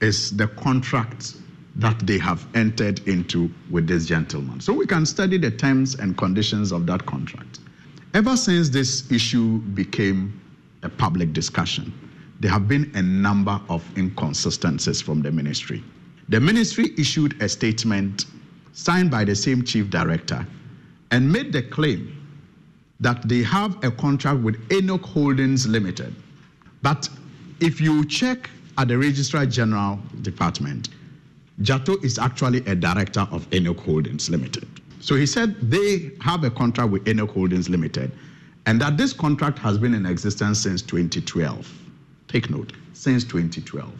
is 0.00 0.36
the 0.36 0.48
contract 0.48 1.36
that 1.76 1.98
they 2.00 2.18
have 2.18 2.46
entered 2.54 3.06
into 3.08 3.50
with 3.70 3.86
this 3.86 4.06
gentleman. 4.06 4.60
So 4.60 4.72
we 4.72 4.86
can 4.86 5.06
study 5.06 5.38
the 5.38 5.50
terms 5.50 5.94
and 5.94 6.16
conditions 6.18 6.72
of 6.72 6.86
that 6.86 7.06
contract. 7.06 7.60
Ever 8.14 8.36
since 8.36 8.68
this 8.68 9.10
issue 9.10 9.58
became 9.58 10.38
a 10.82 10.88
public 10.88 11.32
discussion, 11.32 11.92
there 12.40 12.50
have 12.50 12.68
been 12.68 12.90
a 12.94 13.02
number 13.02 13.60
of 13.68 13.84
inconsistencies 13.96 15.00
from 15.00 15.22
the 15.22 15.30
ministry. 15.32 15.82
The 16.28 16.40
ministry 16.40 16.90
issued 16.98 17.40
a 17.42 17.48
statement 17.48 18.26
signed 18.72 19.10
by 19.10 19.24
the 19.24 19.34
same 19.34 19.64
chief 19.64 19.90
director 19.90 20.46
and 21.10 21.30
made 21.30 21.52
the 21.52 21.62
claim 21.62 22.18
that 23.00 23.28
they 23.28 23.42
have 23.42 23.82
a 23.84 23.90
contract 23.90 24.40
with 24.40 24.56
Enoch 24.72 25.04
Holdings 25.04 25.66
Limited. 25.66 26.14
But 26.82 27.08
if 27.60 27.80
you 27.80 28.04
check 28.04 28.50
at 28.76 28.88
the 28.88 28.98
Registrar 28.98 29.46
General 29.46 29.98
Department, 30.22 30.88
Jato 31.62 31.96
is 31.98 32.18
actually 32.18 32.58
a 32.66 32.74
director 32.74 33.26
of 33.30 33.46
Enoch 33.54 33.78
Holdings 33.80 34.28
Limited. 34.28 34.66
So 35.00 35.14
he 35.14 35.26
said 35.26 35.56
they 35.70 36.12
have 36.20 36.44
a 36.44 36.50
contract 36.50 36.90
with 36.90 37.06
Enoch 37.08 37.30
Holdings 37.30 37.68
Limited 37.68 38.12
and 38.66 38.80
that 38.80 38.96
this 38.96 39.12
contract 39.12 39.58
has 39.58 39.78
been 39.78 39.94
in 39.94 40.06
existence 40.06 40.60
since 40.60 40.82
2012. 40.82 41.72
Take 42.28 42.50
note, 42.50 42.72
since 42.92 43.24
2012. 43.24 43.92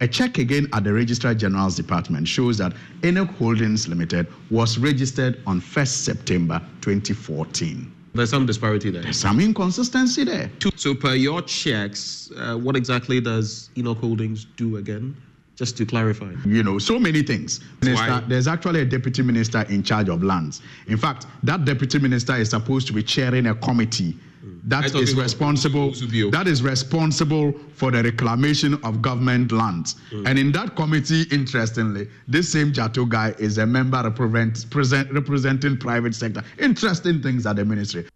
A 0.00 0.08
check 0.08 0.38
again 0.38 0.66
at 0.72 0.84
the 0.84 0.92
Registrar 0.92 1.34
General's 1.34 1.76
Department 1.76 2.26
shows 2.26 2.58
that 2.58 2.72
Enoch 3.04 3.30
Holdings 3.30 3.86
Limited 3.88 4.26
was 4.50 4.78
registered 4.78 5.40
on 5.46 5.60
1st 5.60 5.86
September 5.86 6.60
2014. 6.80 7.92
There's 8.14 8.30
some 8.30 8.44
disparity 8.44 8.90
there. 8.90 9.02
There's 9.02 9.18
some 9.18 9.40
inconsistency 9.40 10.24
there. 10.24 10.50
So, 10.76 10.94
per 10.94 11.14
your 11.14 11.40
checks, 11.42 12.30
uh, 12.36 12.56
what 12.56 12.76
exactly 12.76 13.20
does 13.20 13.70
Enoch 13.76 13.98
Holdings 13.98 14.46
do 14.56 14.76
again? 14.76 15.16
Just 15.56 15.76
to 15.78 15.86
clarify. 15.86 16.32
You 16.44 16.62
know, 16.62 16.78
so 16.78 16.98
many 16.98 17.22
things. 17.22 17.60
Minister, 17.82 18.24
there's 18.26 18.48
actually 18.48 18.80
a 18.80 18.84
deputy 18.84 19.22
minister 19.22 19.62
in 19.68 19.82
charge 19.82 20.08
of 20.08 20.22
lands. 20.22 20.62
In 20.88 20.96
fact, 20.96 21.26
that 21.42 21.64
deputy 21.64 21.98
minister 21.98 22.34
is 22.34 22.50
supposed 22.50 22.86
to 22.88 22.92
be 22.92 23.02
chairing 23.02 23.46
a 23.46 23.54
committee 23.54 24.16
that 24.64 24.94
is 24.94 25.14
responsible 25.14 25.90
that 26.30 26.46
is 26.46 26.62
responsible 26.62 27.52
for 27.74 27.90
the 27.90 28.02
reclamation 28.02 28.74
of 28.84 29.02
government 29.02 29.50
lands 29.50 29.96
mm. 30.10 30.26
and 30.26 30.38
in 30.38 30.52
that 30.52 30.76
committee 30.76 31.24
interestingly 31.32 32.08
this 32.28 32.50
same 32.52 32.72
jato 32.72 33.04
guy 33.04 33.34
is 33.38 33.58
a 33.58 33.66
member 33.66 34.02
represent, 34.02 35.12
representing 35.12 35.76
private 35.76 36.14
sector 36.14 36.42
interesting 36.58 37.20
things 37.20 37.44
at 37.46 37.56
the 37.56 37.64
ministry 37.64 38.06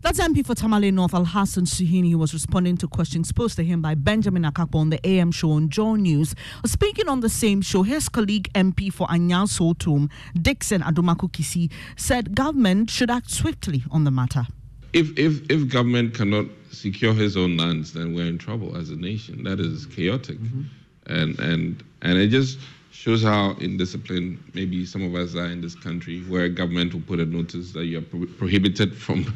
that's 0.00 0.20
MP 0.20 0.46
for 0.46 0.54
Tamale 0.54 0.92
North 0.92 1.12
Al 1.12 1.24
Hassan 1.24 1.64
Suhuyini 1.64 2.12
who 2.12 2.18
was 2.18 2.32
responding 2.32 2.76
to 2.76 2.86
questions 2.86 3.32
posed 3.32 3.56
to 3.56 3.64
him 3.64 3.82
by 3.82 3.96
Benjamin 3.96 4.44
Akakpo 4.44 4.76
on 4.76 4.90
the 4.90 5.04
AM 5.04 5.32
show 5.32 5.50
on 5.50 5.68
Joy 5.70 5.96
News. 5.96 6.36
Speaking 6.64 7.08
on 7.08 7.18
the 7.18 7.28
same 7.28 7.60
show, 7.60 7.82
his 7.82 8.08
colleague 8.08 8.48
MP 8.54 8.92
for 8.92 9.10
Anya 9.10 9.38
Sotum, 9.48 10.08
Dickson 10.40 10.82
Adomako 10.82 11.28
Kissi, 11.32 11.72
said 11.96 12.36
government 12.36 12.90
should 12.90 13.10
act 13.10 13.28
swiftly 13.28 13.82
on 13.90 14.04
the 14.04 14.12
matter 14.12 14.46
if, 14.92 15.18
if, 15.18 15.50
if 15.50 15.68
government 15.68 16.14
cannot 16.14 16.46
secure 16.70 17.14
his 17.14 17.36
own 17.36 17.56
lands, 17.56 17.92
then 17.92 18.14
we're 18.14 18.26
in 18.26 18.38
trouble 18.38 18.76
as 18.76 18.90
a 18.90 18.96
nation. 18.96 19.44
That 19.44 19.60
is 19.60 19.86
chaotic. 19.86 20.38
Mm-hmm. 20.38 20.62
And, 21.06 21.38
and, 21.38 21.84
and 22.02 22.18
it 22.18 22.28
just 22.28 22.58
shows 22.90 23.22
how 23.22 23.54
indisciplined 23.54 24.38
maybe 24.54 24.84
some 24.84 25.02
of 25.02 25.14
us 25.14 25.34
are 25.34 25.46
in 25.46 25.60
this 25.60 25.74
country, 25.74 26.20
where 26.22 26.48
government 26.48 26.92
will 26.92 27.00
put 27.02 27.20
a 27.20 27.26
notice 27.26 27.72
that 27.72 27.84
you 27.84 27.98
are 27.98 28.02
pro- 28.02 28.26
prohibited 28.26 28.96
from 28.96 29.22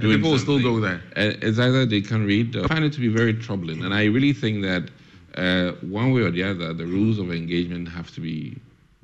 doing 0.00 0.16
People 0.16 0.32
will 0.32 0.38
still 0.38 0.62
go 0.62 0.80
there. 0.80 1.02
It's 1.16 1.58
either 1.58 1.84
they 1.86 2.00
can 2.00 2.24
read. 2.24 2.56
I 2.56 2.66
find 2.66 2.84
it 2.84 2.92
to 2.94 3.00
be 3.00 3.08
very 3.08 3.34
troubling. 3.34 3.84
And 3.84 3.92
I 3.92 4.04
really 4.04 4.32
think 4.32 4.62
that 4.62 4.90
uh, 5.34 5.72
one 5.82 6.12
way 6.12 6.22
or 6.22 6.30
the 6.30 6.42
other, 6.42 6.72
the 6.72 6.86
rules 6.86 7.18
of 7.18 7.30
engagement 7.32 7.88
have 7.88 8.12
to 8.14 8.20
be 8.20 8.58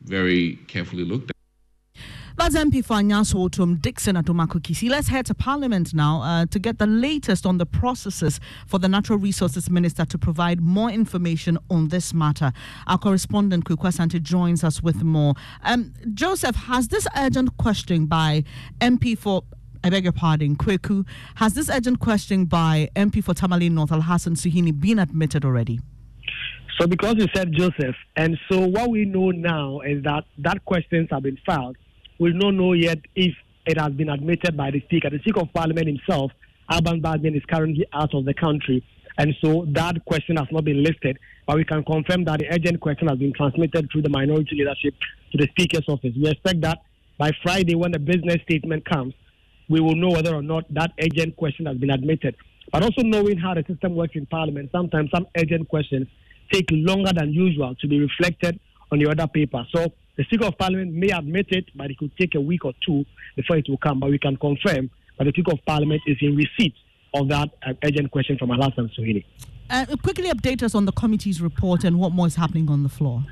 very 0.04 0.56
carefully 0.68 1.04
looked 1.04 1.30
at. 1.30 1.36
That's 2.46 2.64
MP 2.64 2.85
for 2.85 2.94
Anyaso 2.94 3.50
Dixon 3.80 4.14
Adomaku 4.14 4.61
Kisi. 4.61 4.88
Let's 4.88 5.09
head 5.09 5.26
to 5.26 5.35
Parliament 5.35 5.92
now 5.92 6.22
uh, 6.22 6.46
to 6.46 6.61
get 6.61 6.78
the 6.78 6.87
latest 6.87 7.44
on 7.44 7.59
the 7.59 7.66
processes 7.66 8.38
for 8.68 8.78
the 8.78 8.87
Natural 8.87 9.18
Resources 9.18 9.68
Minister 9.68 10.04
to 10.04 10.16
provide 10.16 10.61
more 10.61 10.88
information 10.88 11.59
on 11.70 11.88
this 11.88 12.14
matter. 12.14 12.52
Our 12.87 12.98
correspondent 12.98 13.64
Asante 13.64 14.22
joins 14.22 14.62
us 14.62 14.80
with 14.80 15.02
more. 15.02 15.35
Um, 15.64 15.92
Joseph, 16.14 16.54
has 16.54 16.87
this 16.87 17.09
urgent 17.16 17.56
question 17.56 18.06
by 18.06 18.44
MP 18.80 19.18
for 19.18 19.42
I 19.82 19.90
beg 19.90 20.04
your 20.04 20.12
pardon, 20.12 20.54
Kweku, 20.54 21.04
has 21.35 21.54
this 21.54 21.68
urgent 21.68 21.98
question 21.98 22.44
by 22.44 22.90
MP 22.94 23.24
for 23.24 23.35
Tamale 23.35 23.70
North 23.70 23.90
Al 23.90 24.02
Hassan 24.02 24.35
Suhuyini 24.35 24.78
been 24.78 25.00
admitted 25.00 25.44
already? 25.44 25.80
So, 26.78 26.87
because 26.87 27.16
you 27.16 27.26
said 27.35 27.50
Joseph, 27.52 27.96
and 28.14 28.38
so 28.48 28.68
what 28.68 28.90
we 28.90 29.04
know 29.04 29.32
now 29.32 29.80
is 29.80 30.04
that 30.04 30.26
that 30.38 30.64
questions 30.64 31.09
have 31.11 31.24
been 31.24 31.38
filed 31.44 31.76
will 32.18 32.33
not 32.33 32.55
know 32.55 32.72
yet 32.72 32.98
if 33.14 33.35
it 33.66 33.79
has 33.79 33.92
been 33.92 34.09
admitted 34.09 34.57
by 34.57 34.70
the 34.70 34.81
Speaker. 34.83 35.11
The 35.11 35.18
Speaker 35.18 35.40
of 35.40 35.52
Parliament 35.52 35.87
himself, 35.87 36.33
Alban 36.70 37.02
Bagbin, 37.02 37.37
is 37.37 37.42
currently 37.50 37.87
out 37.92 38.14
of 38.14 38.24
the 38.24 38.35
country. 38.35 38.85
And 39.18 39.35
so 39.42 39.66
that 39.70 40.05
question 40.05 40.37
has 40.37 40.46
not 40.50 40.64
been 40.64 40.83
listed, 40.83 41.18
but 41.46 41.57
we 41.57 41.64
can 41.64 41.83
confirm 41.85 42.24
that 42.24 42.40
the 42.40 42.48
urgent 42.52 42.81
question 42.81 43.09
has 43.09 43.18
been 43.18 43.33
transmitted 43.33 43.88
through 43.90 44.02
the 44.02 44.09
minority 44.09 44.57
leadership 44.57 44.94
to 45.33 45.38
the 45.38 45.48
Speaker's 45.50 45.88
office. 45.88 46.12
We 46.16 46.29
expect 46.29 46.61
that 46.62 46.83
by 47.18 47.31
Friday, 47.42 47.74
when 47.74 47.92
the 47.92 47.98
business 47.98 48.42
statement 48.42 48.85
comes, 48.85 49.14
we 49.68 49.81
will 49.81 49.96
know 49.96 50.11
whether 50.11 50.35
or 50.35 50.42
not 50.42 50.64
that 50.74 50.92
urgent 51.00 51.37
question 51.37 51.66
has 51.66 51.76
been 51.79 51.90
admitted. 51.90 52.37
But 52.72 52.83
also 52.83 53.02
knowing 53.02 53.38
how 53.38 53.55
the 53.55 53.64
system 53.66 53.94
works 53.96 54.14
in 54.16 54.26
Parliament, 54.26 54.70
sometimes 54.70 55.11
some 55.14 55.26
urgent 55.37 55.68
questions 55.68 56.09
take 56.52 56.66
longer 56.70 57.12
than 57.12 57.33
usual 57.33 57.74
to 57.76 57.88
be 57.88 58.00
reflected 58.00 58.61
on 58.92 58.98
the 58.98 59.09
other 59.11 59.26
paper. 59.26 59.66
So 59.74 59.92
the 60.16 60.24
Speaker 60.24 60.46
of 60.46 60.59
Parliament 60.59 60.92
may 60.92 61.09
admit 61.09 61.46
it, 61.50 61.66
but 61.74 61.90
it 61.90 61.98
could 61.98 62.16
take 62.16 62.35
a 62.35 62.40
week 62.40 62.64
or 62.64 62.72
two 62.85 63.05
before 63.37 63.57
it 63.57 63.66
will 63.68 63.79
come. 63.79 64.00
But 64.00 64.11
we 64.11 64.18
can 64.18 64.37
confirm 64.37 64.90
that 65.18 65.24
the 65.24 65.31
Speaker 65.31 65.52
of 65.52 65.59
Parliament 65.66 66.02
is 66.07 66.16
in 66.20 66.37
receipt 66.37 66.74
of 67.14 67.29
that 67.29 67.50
uh, 67.66 67.72
urgent 67.85 68.11
question 68.11 68.38
from 68.38 68.50
Alhassan 68.50 68.90
Suhuyini. 68.98 69.24
Uh, 69.68 69.85
quickly 70.02 70.31
update 70.31 70.62
us 70.62 70.74
on 70.74 70.85
the 70.85 70.92
committee's 70.92 71.40
report 71.40 71.85
and 71.85 71.98
what 71.98 72.12
more 72.12 72.26
is 72.26 72.37
happening 72.37 72.70
on 72.70 72.83
the 72.83 72.88
floor. 72.88 73.24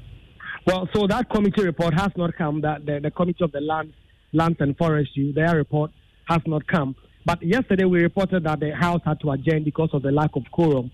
Well, 0.67 0.89
so 0.95 1.07
that 1.07 1.29
committee 1.31 1.63
report 1.63 1.95
has 1.95 2.11
not 2.17 2.35
come. 2.37 2.61
That 2.63 2.87
the, 2.87 3.01
the 3.01 3.11
Committee 3.11 3.45
of 3.45 3.53
the 3.53 3.61
Land, 3.61 3.93
Lands 4.33 4.57
and 4.61 4.77
Forestry, 4.77 5.33
their 5.33 5.57
report 5.57 5.91
has 6.27 6.41
not 6.47 6.67
come. 6.67 6.97
But 7.27 7.43
yesterday 7.43 7.85
we 7.85 8.03
reported 8.03 8.45
that 8.45 8.61
the 8.61 8.75
House 8.75 9.01
had 9.05 9.21
to 9.21 9.31
adjourn 9.31 9.65
because 9.65 9.91
of 9.93 10.03
the 10.03 10.11
lack 10.11 10.31
of 10.37 10.43
quorum, 10.51 10.91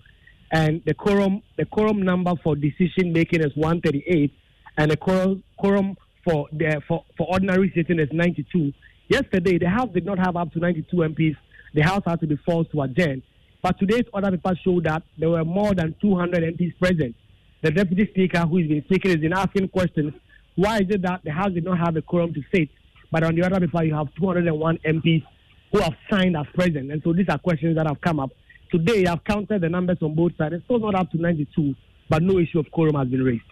and 0.51 0.81
the 0.85 0.93
quorum 0.93 1.41
the 1.57 1.65
quorum 1.65 2.01
number 2.01 2.33
for 2.43 2.55
decision 2.55 3.13
making 3.13 3.41
is 3.41 3.55
138, 3.55 4.33
and 4.77 4.91
the 4.91 4.97
quorum, 4.97 5.97
for 6.23 6.47
the 6.51 6.81
for, 6.87 7.03
for 7.17 7.27
ordinary 7.27 7.71
sitting 7.75 7.99
is 7.99 8.09
92. 8.11 8.71
Yesterday, 9.09 9.57
the 9.57 9.69
House 9.69 9.89
did 9.93 10.05
not 10.05 10.19
have 10.19 10.35
up 10.35 10.53
to 10.53 10.59
92 10.59 10.95
MPs. 10.95 11.35
The 11.73 11.81
House 11.81 12.03
had 12.05 12.19
to 12.21 12.27
be 12.27 12.37
forced 12.45 12.71
to 12.71 12.81
adjourn. 12.81 13.23
But 13.61 13.77
today's 13.79 14.05
order 14.13 14.31
paper 14.31 14.55
showed 14.63 14.85
that 14.85 15.03
there 15.17 15.29
were 15.29 15.45
more 15.45 15.73
than 15.75 15.95
200 16.01 16.55
MPs 16.55 16.77
present. 16.79 17.15
The 17.61 17.71
Deputy 17.71 18.07
Speaker, 18.07 18.39
who 18.41 18.57
has 18.57 18.67
been 18.67 18.83
speaking, 18.85 19.11
has 19.11 19.19
been 19.19 19.33
asking 19.33 19.69
questions. 19.69 20.13
Why 20.55 20.77
is 20.77 20.89
it 20.89 21.01
that 21.03 21.21
the 21.23 21.31
House 21.31 21.51
did 21.53 21.63
not 21.63 21.77
have 21.77 21.95
a 21.95 22.01
quorum 22.01 22.33
to 22.33 22.41
sit, 22.53 22.69
but 23.11 23.23
on 23.23 23.35
the 23.35 23.43
other 23.43 23.59
paper 23.59 23.83
you 23.83 23.93
have 23.93 24.13
201 24.15 24.79
MPs 24.85 25.23
who 25.71 25.79
have 25.79 25.93
signed 26.09 26.35
as 26.35 26.47
present? 26.53 26.91
And 26.91 27.01
so 27.03 27.13
these 27.13 27.29
are 27.29 27.37
questions 27.37 27.77
that 27.77 27.87
have 27.87 28.01
come 28.01 28.19
up. 28.19 28.31
Today, 28.71 29.05
I've 29.05 29.23
counted 29.23 29.61
the 29.61 29.69
numbers 29.69 29.97
on 30.01 30.15
both 30.15 30.35
sides. 30.37 30.55
It's 30.55 30.63
still 30.65 30.79
not 30.79 30.95
up 30.95 31.11
to 31.11 31.17
92, 31.17 31.75
but 32.09 32.23
no 32.23 32.39
issue 32.39 32.59
of 32.59 32.71
quorum 32.71 32.95
has 32.95 33.07
been 33.09 33.23
raised. 33.23 33.43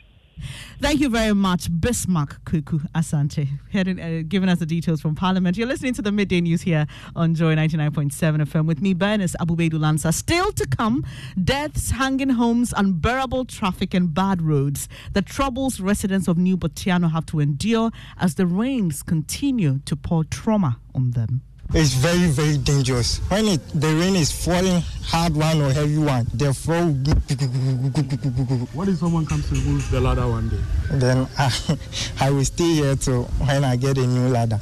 Thank 0.79 1.01
you 1.01 1.09
very 1.09 1.33
much, 1.33 1.67
Bismarck 1.79 2.43
Kuku 2.45 2.79
Asante, 2.93 3.47
heading, 3.71 3.99
uh, 3.99 4.23
giving 4.27 4.49
us 4.49 4.59
the 4.59 4.65
details 4.65 5.01
from 5.01 5.15
Parliament. 5.15 5.57
You're 5.57 5.67
listening 5.67 5.93
to 5.95 6.01
the 6.01 6.11
midday 6.11 6.41
news 6.41 6.61
here 6.61 6.87
on 7.15 7.35
Joy 7.35 7.55
99.7 7.55 8.11
FM 8.45 8.65
with 8.65 8.81
me, 8.81 8.93
Bernice 8.93 9.35
Abubedu 9.39 9.73
Lansa. 9.73 10.13
Still 10.13 10.51
to 10.53 10.67
come, 10.67 11.05
deaths, 11.43 11.91
hanging 11.91 12.29
homes, 12.29 12.73
unbearable 12.75 13.45
traffic, 13.45 13.93
and 13.93 14.13
bad 14.13 14.41
roads. 14.41 14.87
The 15.13 15.21
troubles 15.21 15.79
residents 15.79 16.27
of 16.27 16.37
New 16.37 16.57
Botiano 16.57 17.11
have 17.11 17.25
to 17.27 17.39
endure 17.39 17.91
as 18.17 18.35
the 18.35 18.45
rains 18.45 19.03
continue 19.03 19.79
to 19.85 19.95
pour 19.95 20.23
trauma 20.23 20.79
on 20.95 21.11
them. 21.11 21.41
It's 21.71 21.93
very, 21.93 22.25
very 22.31 22.57
dangerous. 22.57 23.19
When 23.29 23.45
it, 23.45 23.61
the 23.79 23.93
rain 23.93 24.15
is 24.15 24.31
falling, 24.31 24.81
hard 25.05 25.35
one 25.35 25.61
or 25.61 25.71
heavy 25.71 25.99
one, 25.99 26.25
the 26.33 26.51
flow. 26.51 26.89
What 28.73 28.87
if 28.89 28.97
someone 28.97 29.27
comes 29.27 29.47
to 29.49 29.55
move 29.55 29.87
the 29.91 30.01
ladder 30.01 30.27
one 30.27 30.49
day? 30.49 30.57
Then 30.89 31.27
I, 31.37 31.53
I 32.19 32.31
will 32.31 32.45
stay 32.45 32.73
here 32.73 32.95
till 32.95 33.25
when 33.45 33.63
I 33.63 33.75
get 33.75 33.99
a 33.99 34.07
new 34.07 34.29
ladder. 34.29 34.59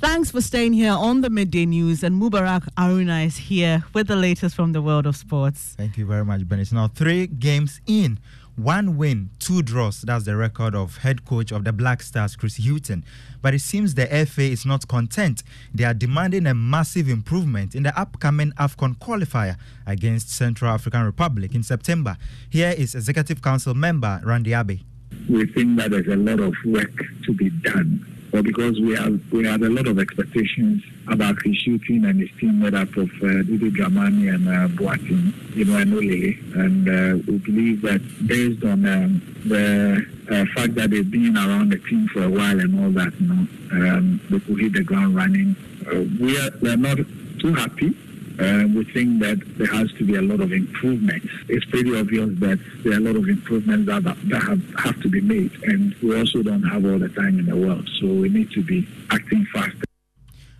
Thanks 0.00 0.30
for 0.30 0.40
staying 0.40 0.72
here 0.72 0.92
on 0.92 1.20
the 1.20 1.28
midday 1.28 1.66
news. 1.66 2.02
And 2.02 2.20
Mubarak 2.20 2.66
Aruna 2.78 3.26
is 3.26 3.36
here 3.36 3.84
with 3.92 4.06
the 4.06 4.16
latest 4.16 4.56
from 4.56 4.72
the 4.72 4.80
world 4.80 5.04
of 5.04 5.14
sports. 5.14 5.74
Thank 5.76 5.98
you 5.98 6.06
very 6.06 6.24
much, 6.24 6.48
Benny. 6.48 6.64
Now, 6.72 6.88
three 6.88 7.26
games 7.26 7.82
in, 7.86 8.18
one 8.56 8.96
win, 8.96 9.28
two 9.38 9.60
draws. 9.60 10.00
That's 10.00 10.24
the 10.24 10.36
record 10.36 10.74
of 10.74 10.96
head 10.96 11.26
coach 11.26 11.52
of 11.52 11.64
the 11.64 11.74
Black 11.74 12.00
Stars, 12.00 12.34
Chris 12.34 12.56
Hughton. 12.56 13.04
But 13.42 13.52
it 13.52 13.58
seems 13.58 13.92
the 13.92 14.06
FA 14.26 14.44
is 14.44 14.64
not 14.64 14.88
content. 14.88 15.42
They 15.74 15.84
are 15.84 15.92
demanding 15.92 16.46
a 16.46 16.54
massive 16.54 17.10
improvement 17.10 17.74
in 17.74 17.82
the 17.82 18.00
upcoming 18.00 18.52
AFCON 18.52 18.96
qualifier 18.96 19.58
against 19.86 20.30
Central 20.30 20.70
African 20.72 21.02
Republic 21.02 21.54
in 21.54 21.62
September. 21.62 22.16
Here 22.48 22.74
is 22.74 22.94
Executive 22.94 23.42
Council 23.42 23.74
member 23.74 24.22
Randy 24.24 24.54
Abbey. 24.54 24.82
We 25.28 25.44
think 25.44 25.76
that 25.76 25.90
there's 25.90 26.08
a 26.08 26.16
lot 26.16 26.40
of 26.40 26.54
work 26.64 27.04
to 27.24 27.34
be 27.34 27.50
done 27.50 28.06
but 28.30 28.44
because 28.44 28.78
we 28.80 28.94
have 28.94 29.20
we 29.32 29.44
had 29.44 29.62
a 29.62 29.68
lot 29.68 29.86
of 29.86 29.98
expectations 29.98 30.82
about 31.08 31.36
his 31.42 31.56
shooting 31.56 32.04
and 32.04 32.20
his 32.20 32.30
team 32.38 32.60
made 32.60 32.74
up 32.74 32.88
of 32.96 33.10
uh, 33.22 33.42
Didi 33.42 33.70
Dramani 33.70 34.32
and 34.32 34.48
uh, 34.48 34.68
Boateng, 34.68 35.32
you 35.56 35.64
know, 35.64 35.76
and 35.76 35.92
Olele. 35.92 36.54
And 36.54 36.88
uh, 36.88 37.22
we 37.26 37.38
believe 37.38 37.82
that 37.82 38.00
based 38.26 38.62
on 38.64 38.86
um, 38.86 39.22
the 39.44 40.06
uh, 40.30 40.44
fact 40.54 40.74
that 40.76 40.90
they've 40.90 41.10
been 41.10 41.36
around 41.36 41.70
the 41.70 41.78
team 41.78 42.06
for 42.08 42.22
a 42.22 42.30
while 42.30 42.58
and 42.60 42.78
all 42.80 42.90
that, 42.92 43.12
you 43.20 43.26
know, 43.26 43.46
um, 43.72 44.20
they 44.30 44.38
could 44.40 44.60
hit 44.60 44.72
the 44.74 44.84
ground 44.84 45.16
running. 45.16 45.56
Uh, 45.86 46.04
we 46.20 46.38
are 46.38 46.50
we 46.60 46.70
are 46.70 46.76
not 46.76 46.98
too 47.40 47.54
happy 47.54 47.96
uh, 48.40 48.66
we 48.74 48.84
think 48.84 49.20
that 49.20 49.38
there 49.58 49.66
has 49.66 49.92
to 49.92 50.04
be 50.04 50.16
a 50.16 50.22
lot 50.22 50.40
of 50.40 50.52
improvements. 50.52 51.26
It's 51.48 51.64
pretty 51.66 51.96
obvious 51.96 52.30
that 52.40 52.58
there 52.82 52.94
are 52.94 52.96
a 52.96 53.00
lot 53.00 53.16
of 53.16 53.28
improvements 53.28 53.86
that, 53.86 54.02
that 54.04 54.42
have, 54.42 54.62
have 54.78 55.00
to 55.02 55.08
be 55.08 55.20
made, 55.20 55.52
and 55.64 55.94
we 56.02 56.18
also 56.18 56.42
don't 56.42 56.62
have 56.62 56.84
all 56.84 56.98
the 56.98 57.10
time 57.10 57.38
in 57.38 57.46
the 57.46 57.56
world, 57.56 57.88
so 58.00 58.06
we 58.06 58.28
need 58.28 58.50
to 58.52 58.62
be 58.62 58.88
acting 59.10 59.46
faster. 59.52 59.84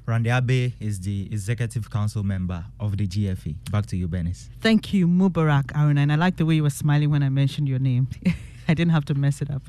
Randy 0.06 0.30
Abbey 0.30 0.74
is 0.80 1.00
the 1.00 1.28
executive 1.30 1.88
council 1.88 2.24
member 2.24 2.64
of 2.80 2.96
the 2.96 3.06
GFA. 3.06 3.54
Back 3.70 3.86
to 3.86 3.96
you, 3.96 4.08
Bernice. 4.08 4.50
Thank 4.60 4.92
you, 4.92 5.06
Mubarak 5.06 5.70
Aaron, 5.76 5.98
and 5.98 6.12
I 6.12 6.16
like 6.16 6.36
the 6.36 6.44
way 6.44 6.56
you 6.56 6.64
were 6.64 6.70
smiling 6.70 7.10
when 7.10 7.22
I 7.22 7.28
mentioned 7.28 7.68
your 7.68 7.78
name. 7.78 8.08
I 8.68 8.74
didn't 8.74 8.92
have 8.92 9.04
to 9.06 9.14
mess 9.14 9.40
it 9.40 9.50
up. 9.50 9.62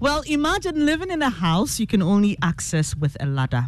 Well, 0.00 0.22
imagine 0.26 0.86
living 0.86 1.10
in 1.10 1.22
a 1.22 1.30
house 1.30 1.80
you 1.80 1.86
can 1.86 2.02
only 2.02 2.36
access 2.42 2.94
with 2.94 3.16
a 3.20 3.26
ladder. 3.26 3.66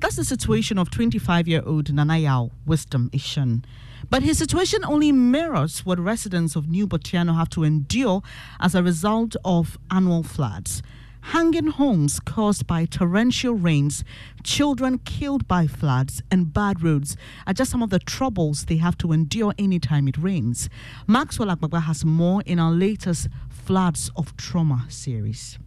That's 0.00 0.14
the 0.14 0.24
situation 0.24 0.78
of 0.78 0.90
25 0.90 1.48
year 1.48 1.62
old 1.66 1.86
Nanayao 1.86 2.52
Wisdom 2.64 3.10
Ishan. 3.12 3.64
But 4.08 4.22
his 4.22 4.38
situation 4.38 4.84
only 4.84 5.10
mirrors 5.10 5.84
what 5.84 5.98
residents 5.98 6.54
of 6.54 6.68
New 6.68 6.86
Bortianor 6.86 7.34
have 7.34 7.50
to 7.50 7.64
endure 7.64 8.22
as 8.60 8.76
a 8.76 8.82
result 8.82 9.34
of 9.44 9.76
annual 9.90 10.22
floods. 10.22 10.82
Hanging 11.20 11.66
homes 11.66 12.20
caused 12.20 12.64
by 12.66 12.84
torrential 12.84 13.54
rains, 13.54 14.04
children 14.44 14.98
killed 14.98 15.48
by 15.48 15.66
floods, 15.66 16.22
and 16.30 16.54
bad 16.54 16.80
roads 16.80 17.16
are 17.44 17.52
just 17.52 17.72
some 17.72 17.82
of 17.82 17.90
the 17.90 17.98
troubles 17.98 18.66
they 18.66 18.76
have 18.76 18.96
to 18.98 19.10
endure 19.10 19.52
anytime 19.58 20.06
it 20.06 20.16
rains. 20.16 20.70
Maxwell 21.08 21.48
Agbagba 21.48 21.82
has 21.82 22.04
more 22.04 22.40
in 22.46 22.60
our 22.60 22.70
latest 22.70 23.28
Floods 23.50 24.12
of 24.16 24.36
Trauma 24.36 24.86
series. 24.88 25.58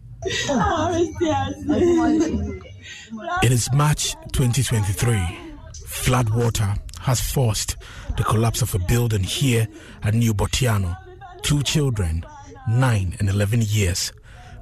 It 3.42 3.50
is 3.50 3.68
March 3.72 4.14
2023. 4.32 5.38
Flood 5.86 6.30
water 6.30 6.74
has 7.00 7.20
forced 7.20 7.76
the 8.16 8.22
collapse 8.22 8.62
of 8.62 8.72
a 8.74 8.78
building 8.78 9.24
here 9.24 9.66
at 10.02 10.14
New 10.14 10.32
Bortianor. 10.32 10.96
Two 11.42 11.62
children, 11.64 12.24
9 12.68 13.16
and 13.18 13.28
11 13.28 13.62
years, 13.62 14.12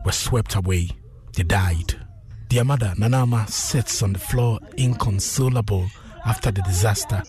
were 0.05 0.13
swept 0.13 0.55
away. 0.55 0.89
They 1.37 1.43
died. 1.43 1.95
Their 2.49 2.65
mother, 2.65 2.95
Nanama, 2.97 3.47
sits 3.51 4.03
on 4.03 4.15
the 4.15 4.19
floor 4.19 4.61
inconsolable 4.79 5.91
after 6.25 6.51
the 6.51 6.63
disaster. 6.63 7.23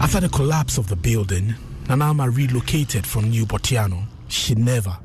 After 0.00 0.20
the 0.20 0.28
collapse 0.28 0.78
of 0.78 0.88
the 0.88 0.96
building, 0.96 1.54
Nanama 1.86 2.34
relocated 2.34 3.06
from 3.06 3.28
New 3.30 3.44
Bortianor. 3.46 4.06
She 4.28 4.54
never 4.54 4.96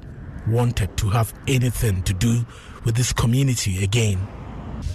wanted 0.47 0.95
to 0.97 1.09
have 1.09 1.33
anything 1.47 2.01
to 2.03 2.13
do 2.13 2.45
with 2.85 2.95
this 2.95 3.11
community 3.13 3.83
again. 3.83 4.25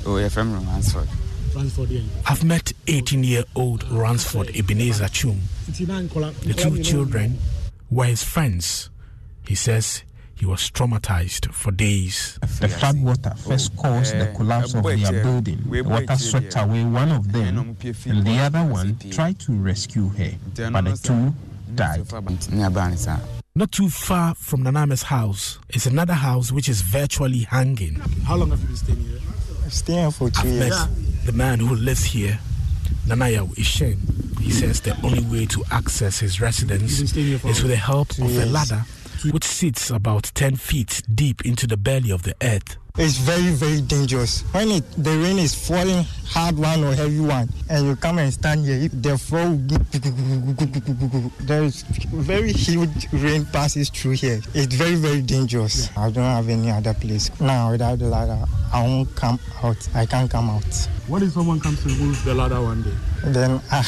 Oh, 0.06 0.16
yeah, 0.16 0.28
from 0.28 0.54
Ransford. 0.66 1.08
Ransford, 1.54 1.90
yeah. 1.90 2.00
I've 2.26 2.42
met 2.42 2.72
18 2.86 3.22
year 3.22 3.44
old 3.54 3.84
Ransford 3.90 4.56
Ebenezer 4.56 5.08
Chum. 5.08 5.40
The 5.68 6.54
two 6.56 6.82
children 6.82 7.38
were 7.90 8.06
his 8.06 8.24
friends. 8.24 8.88
He 9.46 9.54
says 9.54 10.02
he 10.34 10.46
was 10.46 10.70
traumatized 10.70 11.52
for 11.52 11.70
days. 11.70 12.38
The 12.60 12.68
flood 12.68 12.98
water 13.00 13.34
first 13.36 13.76
caused 13.76 14.18
the 14.18 14.32
collapse 14.34 14.74
of 14.74 14.82
their 14.84 15.22
building. 15.22 15.62
The 15.68 15.82
water 15.82 16.16
swept 16.16 16.56
away 16.56 16.82
one 16.84 17.12
of 17.12 17.30
them, 17.30 17.76
and 18.06 18.26
the 18.26 18.38
other 18.38 18.64
one 18.64 18.98
tried 19.10 19.38
to 19.40 19.52
rescue 19.52 20.08
her, 20.08 20.30
but 20.72 20.84
the 20.86 20.96
two 21.00 21.34
died. 21.74 22.06
Not 23.56 23.70
too 23.72 23.88
far 23.88 24.34
from 24.34 24.64
Nanama's 24.64 25.04
house 25.04 25.58
is 25.68 25.86
another 25.86 26.14
house 26.14 26.50
which 26.50 26.68
is 26.68 26.80
virtually 26.82 27.40
hanging. 27.40 27.94
How 28.26 28.36
long 28.36 28.50
have 28.50 28.60
you 28.60 28.66
been 28.66 28.76
staying 28.76 28.98
here? 28.98 29.18
I'm 29.62 29.70
staying 29.70 30.10
for 30.10 30.30
2 30.30 30.40
I've 30.40 30.46
years. 30.46 30.70
met 30.70 30.88
the 31.24 31.32
man 31.32 31.60
who 31.60 31.74
lives 31.76 32.04
here, 32.04 32.38
Nanaya 33.06 33.46
Ishen. 33.56 33.98
He 34.40 34.50
says 34.50 34.80
the 34.80 34.96
only 35.02 35.22
way 35.24 35.46
to 35.46 35.64
access 35.70 36.18
his 36.18 36.40
residence 36.40 37.00
is 37.00 37.14
with 37.62 37.68
the 37.68 37.76
help 37.76 38.10
of 38.10 38.18
years. 38.30 38.42
a 38.42 38.46
ladder 38.46 38.84
which 39.30 39.44
sits 39.44 39.88
about 39.90 40.30
10 40.34 40.56
feet 40.56 41.00
deep 41.14 41.46
into 41.46 41.66
the 41.66 41.76
belly 41.78 42.10
of 42.10 42.24
the 42.24 42.34
earth. 42.42 42.76
It's 42.96 43.16
very, 43.16 43.50
very 43.50 43.80
dangerous. 43.80 44.42
When 44.54 44.70
it, 44.70 44.84
the 44.96 45.10
rain 45.18 45.36
is 45.40 45.52
falling, 45.52 46.04
hard 46.28 46.56
one 46.56 46.84
or 46.84 46.94
heavy 46.94 47.18
one, 47.18 47.48
and 47.68 47.86
you 47.88 47.96
come 47.96 48.18
and 48.18 48.32
stand 48.32 48.64
here, 48.64 48.86
the 48.88 49.18
go- 49.68 51.32
there 51.44 51.64
is 51.64 51.82
very 51.82 52.52
huge 52.52 53.08
rain 53.12 53.46
passes 53.46 53.90
through 53.90 54.12
here. 54.12 54.40
It's 54.54 54.76
very, 54.76 54.94
very 54.94 55.22
dangerous. 55.22 55.90
I 55.96 56.08
don't 56.10 56.22
have 56.22 56.48
any 56.48 56.70
other 56.70 56.94
place. 56.94 57.32
Now, 57.40 57.72
without 57.72 57.98
the 57.98 58.06
ladder, 58.06 58.38
I 58.72 58.82
won't 58.84 59.12
come 59.16 59.40
out. 59.64 59.88
I 59.92 60.06
can't 60.06 60.30
come 60.30 60.48
out. 60.48 60.64
What 61.08 61.24
if 61.24 61.32
someone 61.32 61.58
comes 61.58 61.82
to 61.82 61.88
remove 61.88 62.24
the 62.24 62.32
ladder 62.32 62.62
one 62.62 62.84
day? 62.84 62.94
Then 63.24 63.60
I, 63.72 63.84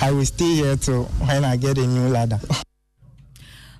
I 0.00 0.10
will 0.10 0.26
stay 0.26 0.52
here 0.56 0.74
till 0.74 1.04
when 1.04 1.44
I 1.44 1.54
get 1.56 1.78
a 1.78 1.86
new 1.86 2.08
ladder. 2.08 2.40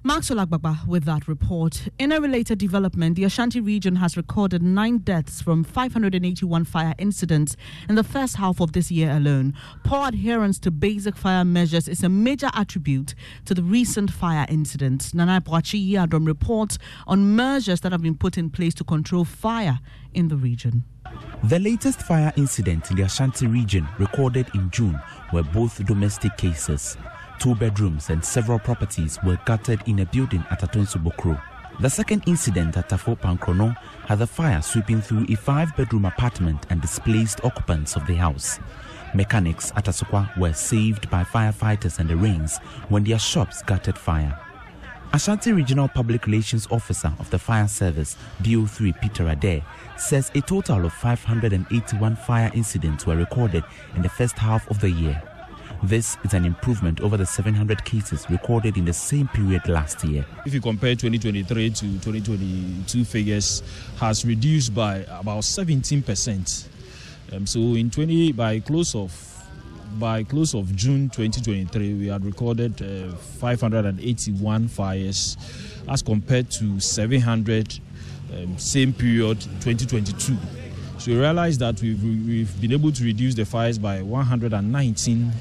Maxwell 0.04 0.44
Agbagba 0.44 0.84
with 0.88 1.04
that 1.04 1.28
report. 1.28 1.88
In 1.96 2.10
a 2.10 2.20
related 2.20 2.58
development, 2.58 3.14
the 3.14 3.22
Ashanti 3.22 3.60
region 3.60 3.94
has 3.96 4.16
recorded 4.16 4.60
nine 4.60 4.98
deaths 4.98 5.40
from 5.40 5.62
581 5.62 6.64
fire 6.64 6.92
incidents 6.98 7.56
in 7.88 7.94
the 7.94 8.02
first 8.02 8.34
half 8.34 8.60
of 8.60 8.72
this 8.72 8.90
year 8.90 9.12
alone. 9.12 9.54
Poor 9.84 10.08
adherence 10.08 10.58
to 10.58 10.72
basic 10.72 11.16
fire 11.16 11.44
measures 11.44 11.86
is 11.86 12.02
a 12.02 12.08
major 12.08 12.50
attribute 12.52 13.14
to 13.44 13.54
the 13.54 13.62
recent 13.62 14.10
fire 14.10 14.44
incidents. 14.48 15.14
Nana 15.14 15.40
Boakye 15.40 15.92
Yiadom 15.92 16.26
reports 16.26 16.78
on 17.06 17.36
measures 17.36 17.80
that 17.82 17.92
have 17.92 18.02
been 18.02 18.16
put 18.16 18.36
in 18.36 18.50
place 18.50 18.74
to 18.74 18.84
control 18.84 19.24
fire 19.24 19.78
in 20.14 20.26
the 20.26 20.36
region. 20.36 20.82
The 21.44 21.60
latest 21.60 22.02
fire 22.02 22.32
incident 22.36 22.90
in 22.90 22.96
the 22.96 23.04
Ashanti 23.04 23.46
region 23.46 23.86
recorded 24.00 24.48
in 24.54 24.68
June 24.70 25.00
were 25.32 25.44
both 25.44 25.84
domestic 25.86 26.36
cases. 26.36 26.96
Two 27.42 27.56
bedrooms 27.56 28.08
and 28.08 28.24
several 28.24 28.60
properties 28.60 29.18
were 29.24 29.36
gutted 29.46 29.80
in 29.86 29.98
a 29.98 30.06
building 30.06 30.44
at 30.52 30.60
Atonsu 30.60 31.02
Bokro. 31.02 31.42
The 31.80 31.90
second 31.90 32.22
incident 32.28 32.76
at 32.76 32.88
Tafo 32.88 33.18
Pankrono 33.18 33.76
had 34.06 34.22
a 34.22 34.28
fire 34.28 34.62
sweeping 34.62 35.00
through 35.00 35.26
a 35.28 35.34
five 35.34 35.76
bedroom 35.76 36.04
apartment 36.04 36.66
and 36.70 36.80
displaced 36.80 37.44
occupants 37.44 37.96
of 37.96 38.06
the 38.06 38.14
house. 38.14 38.60
Mechanics 39.12 39.72
at 39.74 39.86
Asokwa 39.86 40.38
were 40.38 40.52
saved 40.52 41.10
by 41.10 41.24
firefighters 41.24 41.98
and 41.98 42.08
the 42.08 42.14
rains 42.14 42.58
when 42.88 43.02
their 43.02 43.18
shops 43.18 43.60
gutted 43.62 43.98
fire. 43.98 44.38
Ashanti 45.12 45.50
Regional 45.52 45.88
Public 45.88 46.26
Relations 46.26 46.68
Officer 46.70 47.12
of 47.18 47.28
the 47.30 47.40
Fire 47.40 47.66
Service, 47.66 48.16
BO3 48.44 49.00
Peter 49.00 49.26
Adair, 49.26 49.66
says 49.96 50.30
a 50.36 50.40
total 50.42 50.84
of 50.84 50.92
581 50.92 52.14
fire 52.14 52.52
incidents 52.54 53.04
were 53.04 53.16
recorded 53.16 53.64
in 53.96 54.02
the 54.02 54.08
first 54.08 54.38
half 54.38 54.70
of 54.70 54.78
the 54.78 54.90
year. 54.90 55.20
This 55.84 56.16
is 56.22 56.32
an 56.32 56.44
improvement 56.44 57.00
over 57.00 57.16
the 57.16 57.26
700 57.26 57.84
cases 57.84 58.24
recorded 58.30 58.76
in 58.76 58.84
the 58.84 58.92
same 58.92 59.26
period 59.26 59.68
last 59.68 60.04
year. 60.04 60.24
If 60.46 60.54
you 60.54 60.60
compare 60.60 60.94
2023 60.94 61.70
to 61.70 61.80
2022 61.80 63.04
figures, 63.04 63.64
has 63.98 64.24
reduced 64.24 64.72
by 64.76 64.98
about 65.10 65.42
17 65.42 66.02
percent. 66.04 66.68
Um, 67.32 67.48
so 67.48 67.58
in 67.58 67.90
20 67.90 68.30
by 68.30 68.60
close 68.60 68.94
of 68.94 69.12
by 69.98 70.22
close 70.22 70.54
of 70.54 70.74
June 70.76 71.10
2023, 71.10 71.94
we 71.94 72.06
had 72.06 72.24
recorded 72.24 72.80
uh, 72.80 73.16
581 73.16 74.68
fires, 74.68 75.36
as 75.88 76.00
compared 76.00 76.48
to 76.52 76.78
700 76.78 77.80
um, 78.32 78.56
same 78.56 78.92
period 78.92 79.40
2022. 79.40 80.36
So 80.98 81.10
we 81.10 81.18
realize 81.18 81.58
that 81.58 81.82
we've, 81.82 82.00
we've 82.00 82.60
been 82.60 82.70
able 82.70 82.92
to 82.92 83.04
reduce 83.04 83.34
the 83.34 83.44
fires 83.44 83.78
by 83.78 84.00
119 84.00 85.32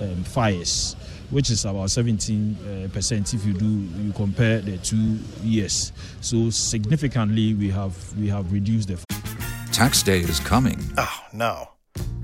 um, 0.00 0.24
fires, 0.24 0.96
which 1.30 1.50
is 1.50 1.64
about 1.64 1.90
17 1.90 2.56
uh, 2.84 2.88
percent 2.92 3.32
if 3.34 3.44
you 3.44 3.52
do 3.52 3.66
you 3.66 4.12
compare 4.12 4.60
the 4.60 4.78
two 4.78 5.18
years. 5.42 5.92
So 6.20 6.50
significantly, 6.50 7.54
we 7.54 7.70
have 7.70 7.96
we 8.18 8.28
have 8.28 8.52
reduced 8.52 8.88
the. 8.88 8.98
Tax 9.72 10.02
day 10.04 10.20
is 10.20 10.38
coming. 10.38 10.78
Oh, 10.96 11.20
no. 11.32 11.68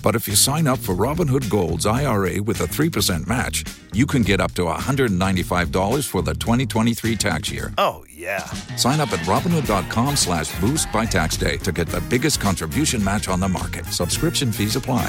But 0.03 0.15
if 0.15 0.27
you 0.27 0.35
sign 0.35 0.67
up 0.67 0.79
for 0.79 0.95
Robinhood 0.95 1.51
Gold's 1.51 1.87
IRA 1.87 2.43
with 2.43 2.61
a 2.61 2.65
3% 2.65 3.27
match, 3.27 3.65
you 3.93 4.07
can 4.07 4.23
get 4.23 4.41
up 4.41 4.53
to 4.53 4.63
$195 4.63 6.07
for 6.07 6.23
the 6.23 6.35
2023 6.35 7.17
tax 7.17 7.51
year. 7.51 7.73
Oh, 7.77 8.05
yeah. 8.11 8.45
Sign 8.77 9.01
up 9.01 9.13
at 9.13 9.21
Robinhood.com 9.21 10.17
slash 10.17 10.59
boost 10.61 10.91
by 10.93 11.05
tax 11.05 11.37
day 11.37 11.57
to 11.59 11.73
get 11.73 11.89
the 11.89 12.01
biggest 12.03 12.41
contribution 12.41 13.03
match 13.05 13.29
on 13.29 13.41
the 13.41 13.49
market. 13.49 13.87
Subscription 13.87 14.53
fees 14.53 14.77
apply. 14.77 15.09